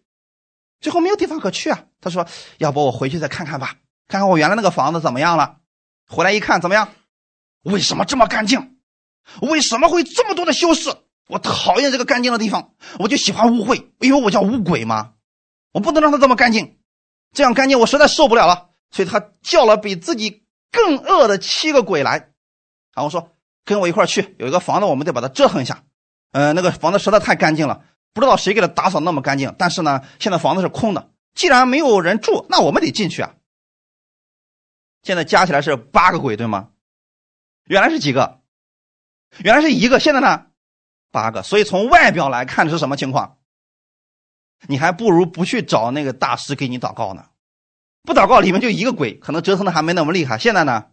[0.80, 1.84] 最后没有地方可去啊！
[2.02, 2.26] 他说
[2.58, 3.76] ：“要不我回去再看看吧，
[4.08, 5.58] 看看我原来那个房子怎么样了。”
[6.08, 6.90] 回来一看，怎么样？
[7.64, 8.78] 为什么这么干净？
[9.42, 10.96] 为什么会这么多的修饰？
[11.28, 15.14] 我讨厌这个干净的地方，我就喜欢污秽，因为我叫乌鬼嘛。
[15.72, 16.80] 我不能让它这么干净，
[17.34, 18.70] 这样干净我实在受不了了。
[18.92, 22.32] 所以他叫了比自己更恶的七个鬼来，
[22.96, 23.34] 然后说
[23.66, 25.84] ：“跟我一块去，有一个房子，我们得把它折腾一下。
[26.32, 27.84] 呃，那个房子实在太干净了。”
[28.14, 31.12] 不知道谁给他打扫那么干净，但是呢，现在房子是空的。
[31.36, 33.36] 既然没有人住，那我们得进去啊。
[35.04, 36.70] 现在加起来是八个鬼，对吗？
[37.66, 38.42] 原来是几个？
[39.38, 40.48] 原来是一个，现在呢，
[41.12, 41.44] 八个。
[41.44, 43.38] 所以从外表来看是什么情况？
[44.68, 47.28] 你还不如不去找那个大师给你祷告呢。
[48.04, 50.38] 不祷告，里面就一个鬼，可能折腾的还没那么厉害。
[50.38, 50.88] 现在呢，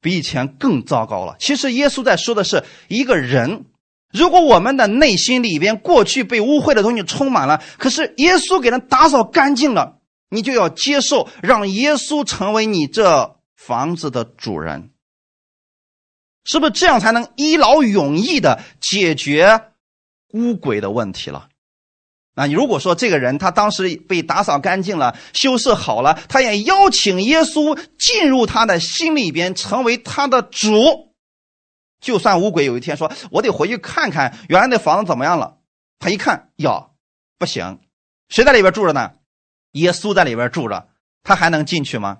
[0.00, 1.36] 比以前更糟糕了。
[1.38, 3.64] 其实耶稣在说的是一个人。
[4.12, 9.98] 如果我们的内心里边过去被污秽的东西充满了，可是耶稣给人打扫干净了，
[10.30, 14.90] 你就要接受，让耶稣成为你这房子的主人，
[16.44, 19.60] 是不是这样才能一劳永逸的解决
[20.32, 21.48] 污鬼的问题了？
[22.34, 31.07] 啊，如果说这个人他当时被打扫干净了、修饰好了，他也邀请耶稣进入他的心里边，成为他的主。
[32.00, 35.58] 就算乌鬼有一天说：“我得回去看看原来那房子怎么样了。”
[35.98, 36.94] 他一看，哟，
[37.38, 37.80] 不行，
[38.28, 39.12] 谁在里边住着呢？
[39.72, 40.88] 耶稣在里边住着，
[41.22, 42.18] 他还能进去吗？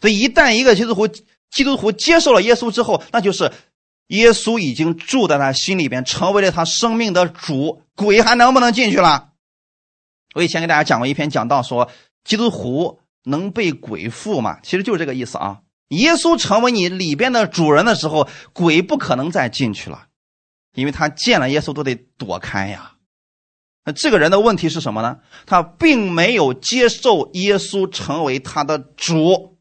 [0.00, 3.52] 所以，一旦一个基督徒基督徒接受了耶稣之后，那就是
[4.08, 7.82] 耶稣已经住在他心里边，成为了他生命的主。
[7.94, 9.32] 鬼还能不能进去了？
[10.34, 11.90] 我以前给大家讲过一篇讲道，说
[12.24, 14.58] 基督徒能被鬼附吗？
[14.62, 15.60] 其实就是这个意思啊。
[15.96, 20.08] 耶稣成为你里边的主人的时候，鬼不可能再进去了，
[20.74, 22.96] 因为他见了耶稣都得躲开呀。
[23.84, 25.20] 那这个人的问题是什么呢？
[25.46, 29.58] 他并没有接受耶稣成为他的主。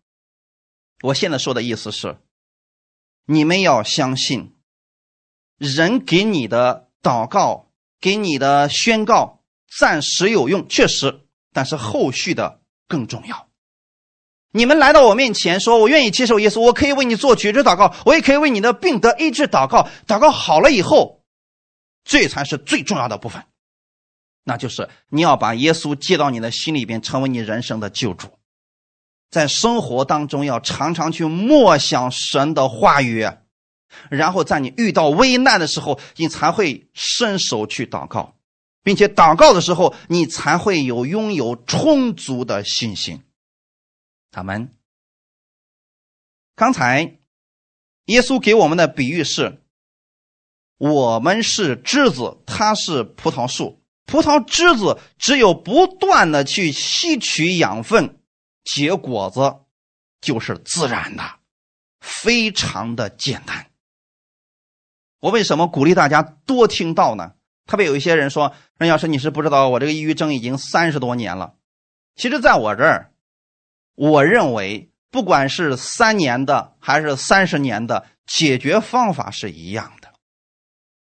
[1.01, 2.17] 我现在说的意思是，
[3.25, 4.55] 你们要相信，
[5.57, 7.69] 人给你的祷告。
[8.03, 9.45] 给你的宣告
[9.79, 11.21] 暂时有用，确实，
[11.53, 13.47] 但是后续的更重要。
[14.55, 21.23] 你们来到我面前说：“我愿意接受耶稣，我可以为你做绝志祷告，我也可以为你的病得医治祷告。”祷告好了以后，
[22.05, 23.43] 这才是最重要的部分，
[24.43, 28.27] 那就是你要把耶稣接到你的心里边，成为你人生的救主。
[29.31, 33.27] 在生活当中，要常常去默想神的话语。
[34.11, 38.35] 然后在你遇到危难的时候，你才会伸手去祷告，
[38.83, 43.23] 并且祷告的时候，你才会有拥有充足的信心。
[44.33, 44.75] 他们
[46.55, 47.19] 刚才
[48.05, 49.61] 耶稣给我们的比喻是：
[50.77, 53.81] 我们是枝子，它是葡萄树。
[54.05, 58.19] 葡萄枝子只有不断的去吸取养分，
[58.65, 59.59] 结果子
[60.19, 61.23] 就是自然的，
[62.01, 63.67] 非常的简单。
[65.21, 67.35] 我为什么鼓励大家多听道呢？
[67.65, 71.55] 特别有一些人说：“任老师，你是不知道，我这个抑郁症已经三十多年了。”
[72.15, 73.12] 其实，在我这儿，
[73.95, 80.13] 我认为不管是三年的还是三十年的，解决方法是一样的，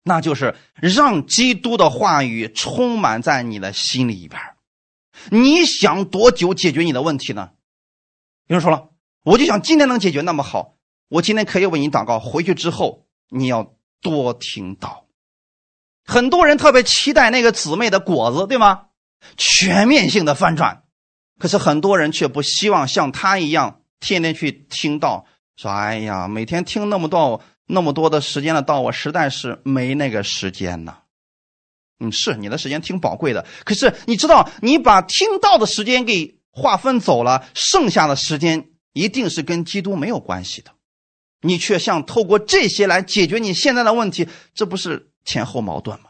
[0.04, 4.42] 那就是让基督的话语充满在你的心里边。
[5.30, 7.52] 你想多久解决你的问题呢？
[8.48, 8.90] 有人说了，
[9.24, 10.76] 我就想今天能解决，那么好，
[11.10, 12.20] 我今天可以为你祷告。
[12.20, 13.74] 回去之后，你要。
[14.02, 15.08] 多听到，
[16.06, 18.90] 很多人特别期待那个姊妹的果子，对吗？
[19.36, 20.84] 全面性的翻转，
[21.38, 25.26] 可是很多人却不希望像他一样天天去听到，
[25.58, 30.98] 说：“哎呀，每天听那么多那么多的时间的道，我实在是没那个时间呢。”
[32.00, 40.72] 嗯，是你的时间挺宝贵的，可是你知道，你把听到的时间给划分走了，剩下的时间一定是跟基督没有关系的。
[41.42, 46.10] 你却想透过这些来解决你现在的问题，这不是前后矛盾吗？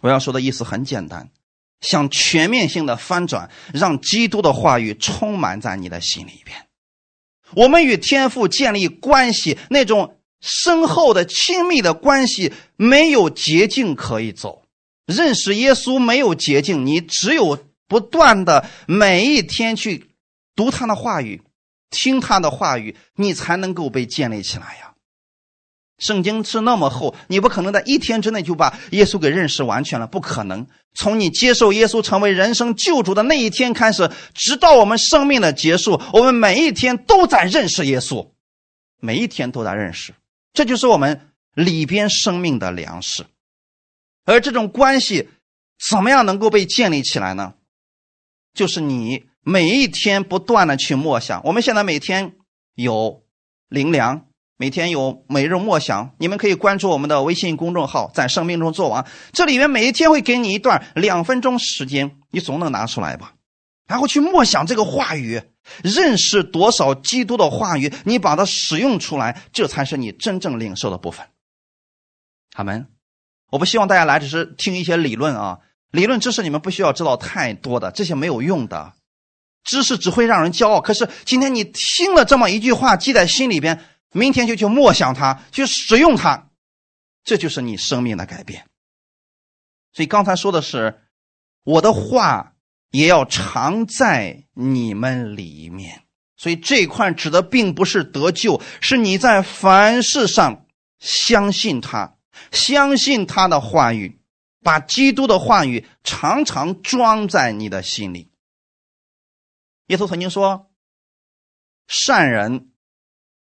[0.00, 1.30] 我要说的意思很简单，
[1.84, 6.56] 想全面性的翻转，让基督的话语充满在你的心里边。
[7.52, 14.62] 我们与天父建立关系，那种深厚的亲密的关系，没有捷径可以走。
[15.06, 20.10] 认识耶稣没有捷径，你只有不断的每一天去
[20.56, 21.42] 读他的话语。
[21.90, 24.93] 听他的话语，你才能够被建立起来呀。
[25.98, 30.66] 圣经是那么厚，你不可能在一天之内就把耶稣给认识完全了，不可能。
[30.94, 38.30] 从你接受耶稣成为人生救主的那一天开始，直到我们生命的结束，我们每一天都在认识耶稣，
[39.00, 40.14] 每一天都在认识，
[40.52, 43.24] 这就是我们里边生命的粮食。
[44.24, 45.28] 而这种关系
[45.90, 47.54] 怎么样能够被建立起来呢？
[48.54, 49.24] 就是你。
[49.46, 52.34] 每一天不断的去默想，我们现在每天
[52.76, 53.22] 有
[53.68, 54.24] 灵粮，
[54.56, 59.04] 每天有每日默想，你们可以关注我们的微信公众号，在生命中做完。
[59.32, 63.34] 这里面每一天会给你一段两分钟时间，你总能拿出来吧？
[63.88, 65.42] 然后去默想这个话语，
[65.82, 71.26] 认识多少基督的话语，你把它使用出来，这才是你真正领受的部分。
[72.52, 72.86] 他们，
[73.50, 75.58] 我不希望大家来只是听一些理论啊，
[75.90, 78.92] 理论知识你们不需要知道太多的，这些没有用的。
[79.64, 83.80] 知识只会让人骄傲，可是今天你听了这么一句话，记在心里边，
[84.14, 86.48] 明天就去默想它，去使用它，
[87.24, 88.66] 这就是你生命的改变。
[89.92, 91.02] 所以刚才说的是，
[91.64, 92.54] 我的话
[92.90, 96.02] 也要常在你们里面。
[96.36, 100.66] 所以这一块指的并不是得救，是你在凡事上
[100.98, 102.16] 相信他，
[102.50, 104.20] 相信他的话语，
[104.60, 108.30] 把基督的话语常常装在你的心里。
[109.86, 110.70] 耶稣曾经说
[111.86, 112.72] ：“善人，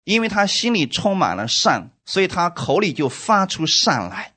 [0.08, 4.36] 因为他心里充满了善，所以他口里就发出善来。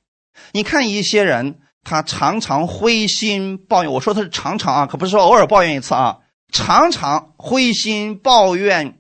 [0.51, 3.93] 你看一些人，他常常灰心抱怨。
[3.93, 6.19] 我说他是常常啊，可不是说偶尔抱怨一次啊，
[6.53, 8.99] 常常灰心抱怨，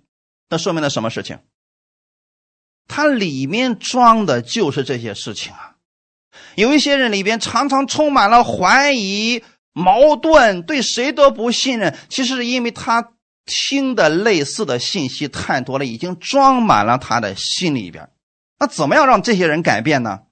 [0.48, 1.40] 那说明了什么事情？
[2.86, 5.74] 他里面装的就是这些事情啊。
[6.54, 9.42] 有一些人里边常常充满了怀疑、
[9.72, 11.98] 矛盾，对谁都不信任。
[12.08, 13.12] 其实是因为他
[13.44, 18.12] 听的类似的信息太多了，已经装满了他的心里边。
[18.58, 20.26] 那怎么样让这些人改变呢？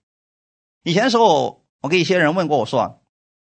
[0.83, 3.03] 以前时候，我给一些人问过，我说：“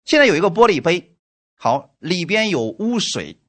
[0.04, 1.16] 现在有一个玻璃杯，
[1.54, 3.40] 好，里边有污水，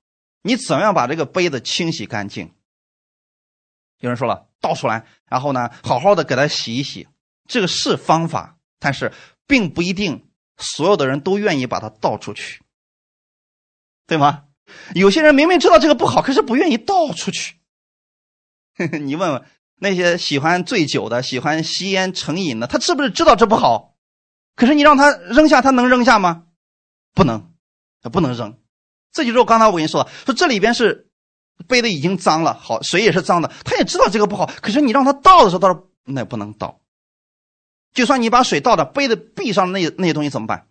[0.42, 2.54] 你怎么样把这个杯子清洗干净？”
[4.00, 7.08] 有人说了，倒出来，然后呢，好好的给它洗一洗，
[7.48, 8.58] 这个是方法。
[8.80, 9.12] 但是，
[9.48, 12.62] 并不一定所有的人都愿意把它倒出去，
[14.06, 14.47] 对吗？
[14.96, 17.56] 有些人明明知道这个不好，可是不愿意倒出去。
[19.02, 19.44] 你问问
[19.80, 23.96] 那些喜欢醉酒的、喜欢吸烟成瘾的，他是不是知道这不好？
[24.56, 26.46] 可是你让他扔下，他能扔下吗？
[27.14, 27.54] 不能，
[28.02, 28.58] 他不能扔。
[29.12, 31.10] 这就是我刚才我跟你说的，说这里边是
[31.68, 36.82] 杯子已经脏了，好，水也是脏的，他也知道这个不好，可是你让他倒的时候，他说那不能倒。
[37.94, 40.68] 就算你把水倒到杯子壁上那那些东西怎么办？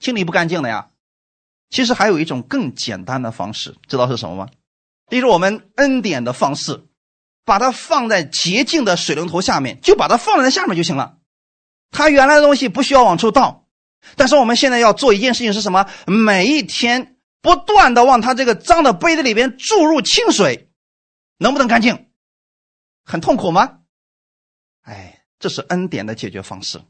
[0.00, 0.90] 清理不干净的呀。
[1.74, 4.48] 其实还有一种更简单的方式，知道是什么吗？
[5.08, 6.86] 例如我们恩典的方式，
[7.44, 11.18] 把它放在洁净的水龙头下面，就把它放在下面就行了。
[11.90, 13.66] 它原来的东西不需要往出倒，
[14.14, 15.90] 但是我们现在要做一件事情是什么？
[16.06, 20.70] 每一天不断的往它这个脏的杯子里边注入清水，
[21.38, 22.06] 能不能干净？
[23.04, 23.80] 很痛苦吗？
[24.82, 25.20] 哎。
[25.40, 26.80] 这是恩典的解决方式，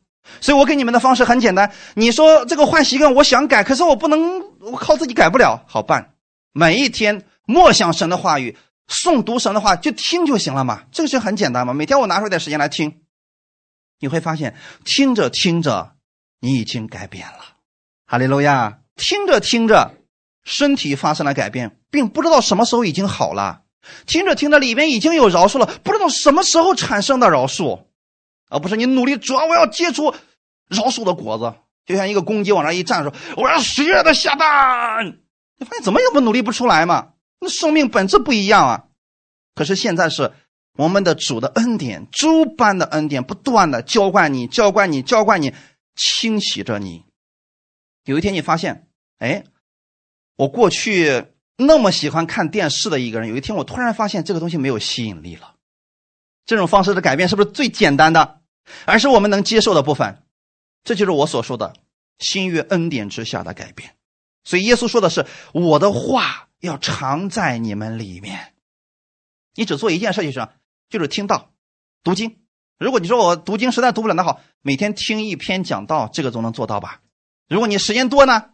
[0.40, 1.72] 所以我给你们的方式很简单。
[1.94, 5.64] 你说这个坏习惯，我想改，可是我不能，我靠自己改不了。
[5.66, 6.14] 好办，
[6.52, 8.56] 每一天默想神的话语，
[8.88, 10.84] 诵读神的话，就听就行了嘛。
[10.92, 11.74] 这个是很简单嘛。
[11.74, 13.00] 每天我拿出点时间来听，
[14.00, 15.92] 你会发现，听着听着，
[16.40, 17.38] 你已经改变了。
[18.06, 18.78] 哈利路亚！
[18.96, 19.94] 听着听着，
[20.44, 23.62] 身体发生了改变，并不知道什么时候已经好了。
[24.06, 27.86] 听着听着，里面已经有饶恕了，不知道什么时候产生的饶恕。
[28.54, 30.14] 而不是你努力，主要我要结出
[30.68, 31.52] 饶恕的果子，
[31.84, 35.18] 就像一个公鸡往那一站，说我要喜悦的下蛋。
[35.58, 37.14] 你发现怎么也不努力不出来嘛？
[37.40, 38.84] 那生命本质不一样啊。
[39.56, 40.32] 可是现在是
[40.76, 45.52] 我们的主的恩典，诸般的恩典，不断的浇灌你，浇灌你，浇灌你，
[45.96, 47.04] 清洗着你。
[48.04, 48.86] 有一天你发现，
[49.18, 49.44] 哎，
[50.36, 51.24] 我过去
[51.56, 55.54] 那么喜欢看电视的一个人，有一天我突然发现这个东西没有吸引力了。
[56.46, 58.42] 这种方式的改变是不是最简单的，
[58.84, 60.22] 而是我们能接受的部分？
[60.82, 61.74] 这就是我所说的
[62.18, 63.96] 新约恩典之下的改变。
[64.44, 68.54] 所以耶稣说的是：“我的话要常在你们里面。”
[69.56, 70.48] 你只做一件事情，
[70.90, 71.52] 就是听到、
[72.02, 72.38] 读经。
[72.78, 77.00] 如果你说我读经实在读不了，那好，每天听一篇讲道，这个总能做到吧？
[77.48, 78.50] 如果你时间多呢，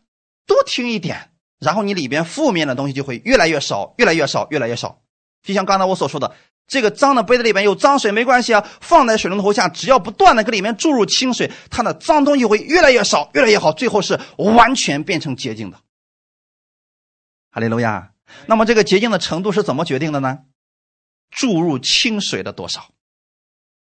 [0.47, 5.03] 多听一点，然后你里边负面的东西就会越来越少，越来越少，越来越少。
[5.43, 6.35] 就像刚才我所说的。
[6.67, 15.79] 这个脏的杯子里面有脏水没关系啊，放在水龙头下，只要不断的给里面注入清水，它的脏东西会越来越少，越来越好，最后是完全变成洁净的。
[17.51, 18.13] 哈利路亚。
[18.47, 20.45] 那么这个洁净的程度是怎么决定的呢？
[21.29, 22.93] 注入清水的多少，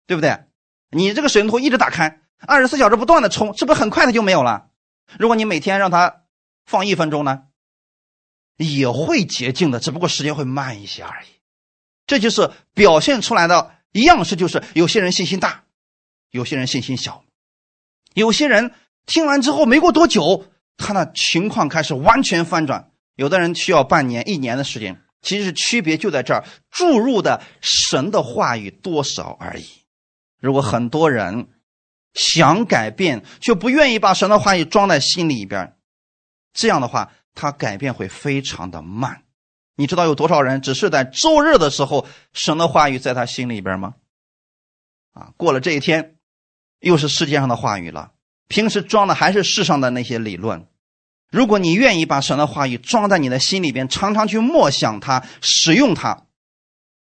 [0.07, 0.45] 对不对？
[0.89, 4.69] 你这个水龙头一直打开，二十四小时不断的冲，是不是很快它就没有了？
[5.19, 6.23] 如果你每天让它
[6.65, 7.43] 放一分钟呢，
[8.57, 11.40] 也会洁净的，只不过时间会慢一些而已。
[12.11, 15.63] 这就是表现出来的样式，就是有些人信心大，
[16.31, 17.23] 有些人信心小，
[18.15, 18.73] 有些人
[19.05, 20.45] 听完之后没过多久，
[20.75, 22.91] 他的情况开始完全翻转。
[23.15, 29.65] 有的人需要半年、一年的时间，其实区别就在这儿，注入的神的话语多少而已。
[30.41, 31.47] 如果很多人
[32.13, 35.77] 想改变，却不愿意把神的话语装在心里边，
[36.51, 39.23] 这样的话，他改变会非常的慢。
[39.81, 43.95] 你知道有多少人只是在周日的时候，神的话语在他心里边吗？
[45.13, 46.17] 啊，过了这一天，
[46.81, 48.11] 又是世界上的话语了。
[48.47, 50.67] 平时装的还是世上的那些理论。
[51.31, 56.27] 如果你愿意把神的话语装在你的心里边，常常去默想它、使用它，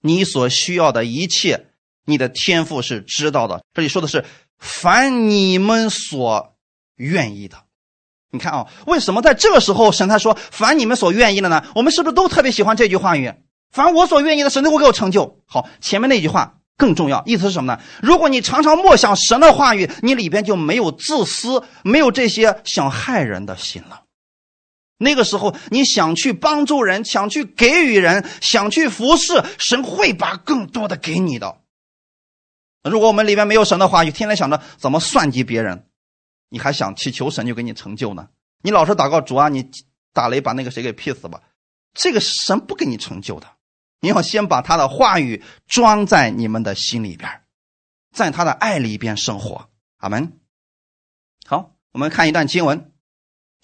[0.03, 1.69] 你所需要的一切，
[2.05, 3.65] 你的天赋是知道的。
[3.73, 4.27] 这里说的是
[4.59, 6.59] 凡你们所
[6.97, 7.65] 愿意的。
[8.37, 11.65] 你看啊，为什么在这个时候神他说凡你们所愿意的呢？
[11.75, 13.33] 我们是不是都特别喜欢这句话语？
[13.73, 15.41] 凡我所愿意的，神都会给我成就。
[15.47, 17.81] 好，前面那句话更重要，意思是什么呢？
[18.03, 24.03] 如果你常常默想神的话语，你里边就没有自私，没有这些想害人的心了。
[24.99, 31.59] 那个时候，你想去帮助人，想去给予人，想去服侍，神会把更多的给你的。
[32.83, 35.87] 如果我们里边没有神的话语，天天想着怎么算计别人。
[36.49, 38.29] 你还想祈求神就给你成就呢？
[38.63, 39.71] 你老是祷告主啊，你
[40.13, 41.43] 打雷把那个谁给劈死吧，
[41.95, 43.47] 这个神不给你成就的。
[44.01, 47.43] 你要先把他的话语装在你们的心里边，
[48.15, 49.69] 在他的爱里边生活。
[49.99, 50.39] 阿门。
[51.47, 52.81] 好，我们看一段经文，《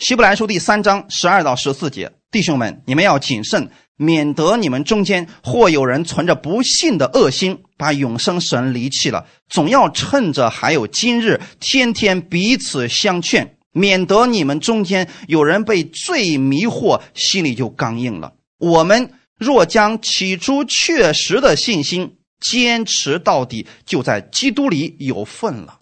[0.02, 2.10] 希伯来书》第三章十二到十四节。
[2.32, 9.24] 弟兄们，你们要谨慎，免得你们中间或有人存着不信的恶心，把永生神离弃了。
[9.48, 18.32] 总要趁着还有今日，天天彼此相劝，免得你们中间有人被罪迷惑，心里就刚硬了。
[18.58, 25.78] 我们若将起初确实的信心坚持到底，就在基督里有份了。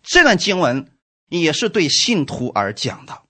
[0.00, 0.86] 这段经文
[1.38, 3.22] 也是对信徒而讲的。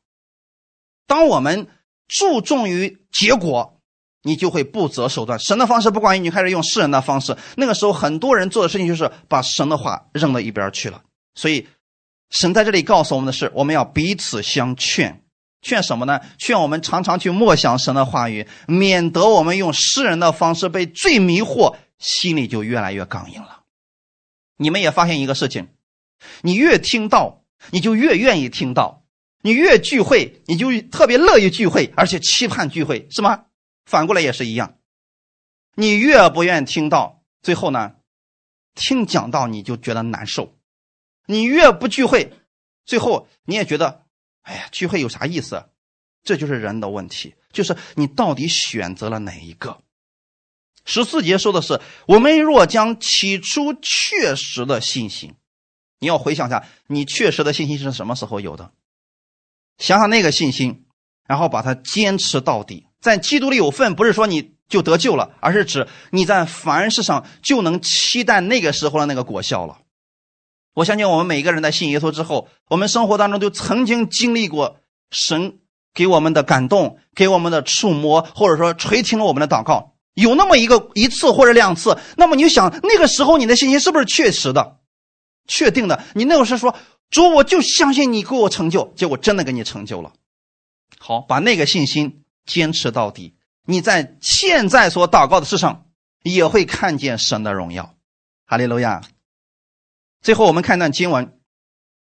[1.07, 1.67] 当我们
[2.09, 3.81] 注重于结果，
[4.23, 5.39] 你就会不择手段。
[5.39, 7.37] 神的方式不管用，你开始用世人的方式。
[7.57, 11.03] 那个时候，很多人做的事情就是把神的话扔到一边去了。
[11.35, 11.67] 所以，
[12.31, 15.23] 神在这里告诉我们的是：我们要彼此相劝，
[15.63, 16.21] 劝什么呢？
[16.39, 23.63] 劝我们常常去默想神的话语，免得我们用世人的方式被罪迷惑，心里就越来越刚硬了。
[24.57, 25.69] 你们也发现一个事情：
[26.43, 27.40] 你越听到，
[27.71, 29.05] 你就越愿意听到。
[29.43, 33.47] 你越聚会，你就特别乐意聚会，而且期盼聚会，是吗？
[33.87, 34.79] 反过来也是一样。
[35.75, 37.95] 你越不愿意听到，最后呢，
[38.75, 40.59] 听讲道你就觉得难受。
[41.27, 42.33] 你越不聚会，
[42.85, 44.05] 最后你也觉得，
[44.43, 45.71] 哎呀，聚会有啥意思？
[46.23, 49.83] 这就是人的问题，就是你到底选择了哪一个？
[50.85, 55.35] 十四节说的是：我们若将起初确实的信心，
[56.01, 58.73] 你要回想一下，你确实的信心是什么时候有的？
[59.79, 60.87] 想想那个信心，
[61.29, 62.87] 然后把它坚持到底。
[63.01, 69.79] 在基督里有份，不是说你就得救了，而是指你在凡事上就能期待那个时候的那个果效了。
[70.75, 74.77] 我相信我们每一个人在信耶稣之后，我们生活当中都曾经经历过
[75.11, 75.59] 神
[75.93, 81.99] 给我们的感动，给我们的触摸，或者说垂听了我们的祷告，有那么一个一次或者两次。
[82.17, 84.77] 那么你就想，那个时候你的信心是不是确实的、
[85.47, 86.05] 确定的？
[86.15, 86.77] 你那个时候说。
[87.11, 90.13] 主，我就相信你给我成就，结果真的给你成就了。
[90.97, 93.35] 好，把那个信心坚持到底，
[93.67, 95.87] 你在现在所祷告的事上
[96.23, 97.97] 也会看见神的荣耀。
[98.47, 99.01] 哈利路亚。
[100.23, 101.27] 最后，我们看一段经文，《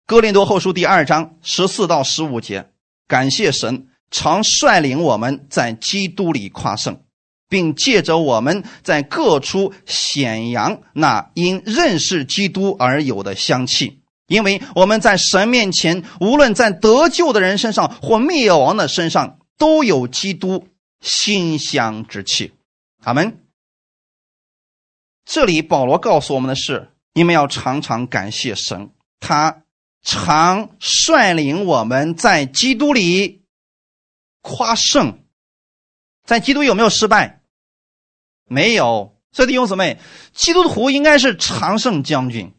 [0.05, 2.73] 哥林多后书》第二章十四到十五节。
[3.07, 7.01] 感谢神常率领我们在基督里夸胜，
[7.49, 14.01] 并借着我们在各处显扬那因认识基督而有的香气。
[14.27, 20.67] 因为我们在神面前，无论在得救的人身上或灭亡的身上，都有基督
[20.99, 22.51] 馨香之气。
[23.03, 23.39] 阿门。
[25.23, 29.63] 这里保罗告诉我们的是：你们要常常感谢神，他
[30.01, 33.43] 常率领我们在基督里
[34.41, 35.23] 夸胜。
[36.25, 37.36] 在基督有没有失败？
[38.47, 39.13] 没有。
[39.31, 39.99] 所以弟兄姊妹，
[40.33, 42.53] 基督徒应该是常胜将军。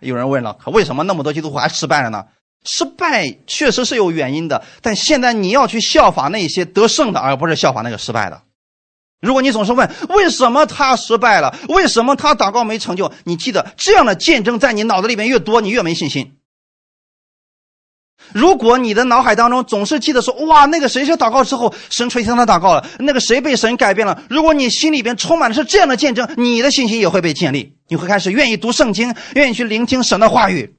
[0.00, 2.24] 有人问了，可为什么那么多基督徒还失败了呢？
[2.64, 8.42] 失败确实是有原因的，但现在你要去效法那些得胜的，而不是效法那个失败的。
[9.20, 16.39] 如果你总是问为什么他失败了，为什么他祷告没成就，你记得这样的见证在你脑子里面越多，你越没信心。
[18.34, 24.22] 如果你的脑海当中总是记得说，哇，那个谁谁祷告之后，神垂听他祷告了，那个谁被神改变了。
[24.30, 30.76] 如果你心里边充满的是这样的见证，你的信心也会被建立，你会开始愿意读圣经，愿意去聆听神的话语。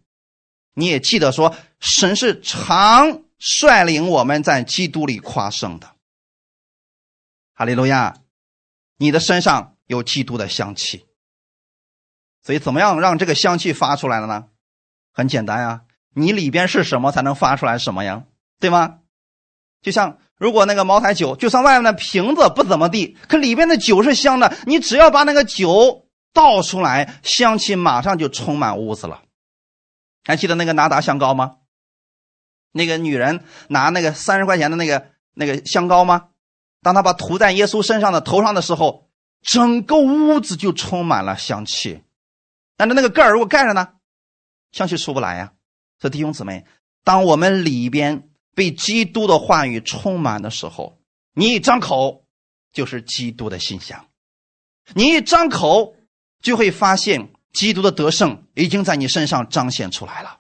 [0.74, 5.92] 你也记得说，神是常率领我们在基督里夸胜的。
[7.54, 8.16] 哈利路亚，
[8.98, 11.06] 你的身上有基督的香气，
[12.44, 14.46] 所以怎么样让这个香气发出来了呢？
[15.14, 15.82] 很简单呀。
[16.14, 18.24] 你里边是什么才能发出来什么呀？
[18.60, 19.00] 对吗？
[19.82, 24.56] 就像如果那个茅台酒，就算外面的瓶子不怎么地，可里边的酒是香的。
[24.66, 29.22] 你只要把那个酒倒出来，香气马上就充满屋子了。
[30.24, 31.58] 还记得那个拿达香膏吗？
[32.72, 36.30] 那个女人拿那个三十块钱的那个那个香膏吗？
[36.84, 39.10] 当她把涂在耶稣身上的头上的时候，
[39.42, 42.04] 整个屋子就充满了香气。
[42.78, 43.90] 但是那个盖儿如果盖着呢，
[44.72, 45.54] 香气出不来呀。
[46.02, 46.66] 这弟兄姊妹，
[47.04, 50.98] 当我们里边被基督的话语充满的时候，
[51.36, 52.26] 你一张口
[52.74, 54.08] 就是基督的信箱，
[54.96, 55.96] 你一张口
[56.42, 60.40] 就会发现基督的得胜已经在你身上彰显出来了。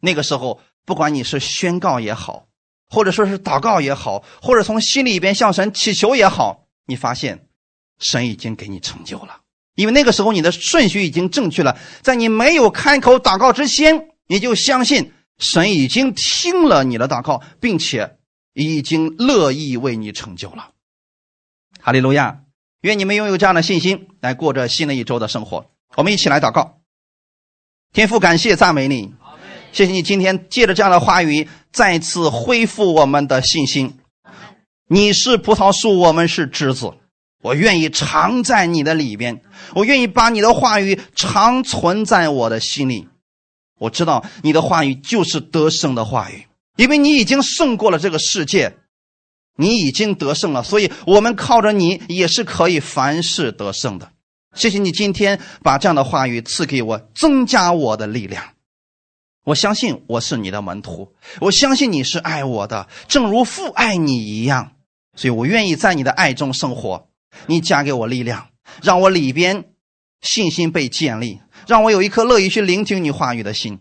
[0.00, 2.46] 那个时候，不管你是宣告也好，
[2.88, 7.48] 或者说是祷告也好，或者从心里边向神祈求也好，你发现
[7.98, 9.40] 神已经给你成就了，
[9.74, 14.06] 因为那个时候你的顺序已经正确了，在你没有开口祷告之前。
[14.30, 18.16] 你就相信神已经听了你的祷告，并且
[18.54, 20.70] 已经乐意为你成就了。
[21.80, 22.42] 哈利路亚！
[22.82, 25.66] 愿你们拥有这样的信心，来过着新的一周的生活。
[25.96, 26.78] 我们一起来祷告。
[27.92, 29.12] 天父，感谢赞美你，
[29.72, 33.98] 谢谢你今天借着这样的话语，再次恢复我们的信心。
[34.86, 36.92] 你是葡萄树，我们是枝子。
[37.42, 39.42] 我愿意常在你的里边，
[39.74, 43.08] 我愿意把你的话语常存在我的心里。
[43.80, 48.76] 我知道你的话语就是得胜的话语，因为你已经胜过了这个世界，
[49.56, 54.12] 你已经得胜了，所以我们靠着你也是可以凡事得胜的。
[54.54, 58.44] 谢谢你今天把这样的话语赐给我，增加我的力量。
[59.44, 64.72] 我相信我是你的门徒，我相信你是爱我的，正如父爱你一样，
[65.16, 67.08] 所以我愿意在你的爱中生活。
[67.46, 68.48] 你加给我力量，
[68.82, 69.64] 让我里边
[70.20, 73.78] 信心被建立，让我有一颗乐意去聆听你话语的心。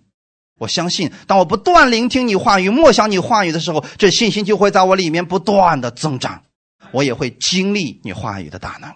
[0.60, 6.44] 我相信，当我不断聆听你话语、默想你话语的时候，这信心就会在我里面不断的增长。
[6.92, 8.92] 我也会经历你话语的大能。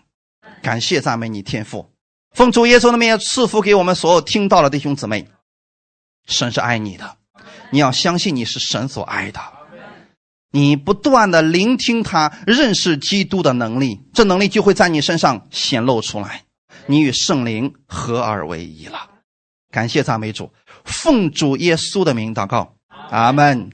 [0.62, 1.92] 感谢赞美你天父，
[2.34, 5.28] 奉主耶稣的名赐福给我们所有听到的弟兄姊妹。
[6.26, 7.18] 神是爱你的，
[7.70, 9.40] 你要相信你是神所爱的。
[10.52, 16.44] 你不断的聆听他认识基督的能力，这能力就会在你身上显露出来，
[16.86, 19.10] 你与圣灵合二为一了。
[19.72, 20.52] 感谢赞美主，
[20.84, 22.76] 奉主耶稣的名祷告，
[23.10, 23.70] 阿门。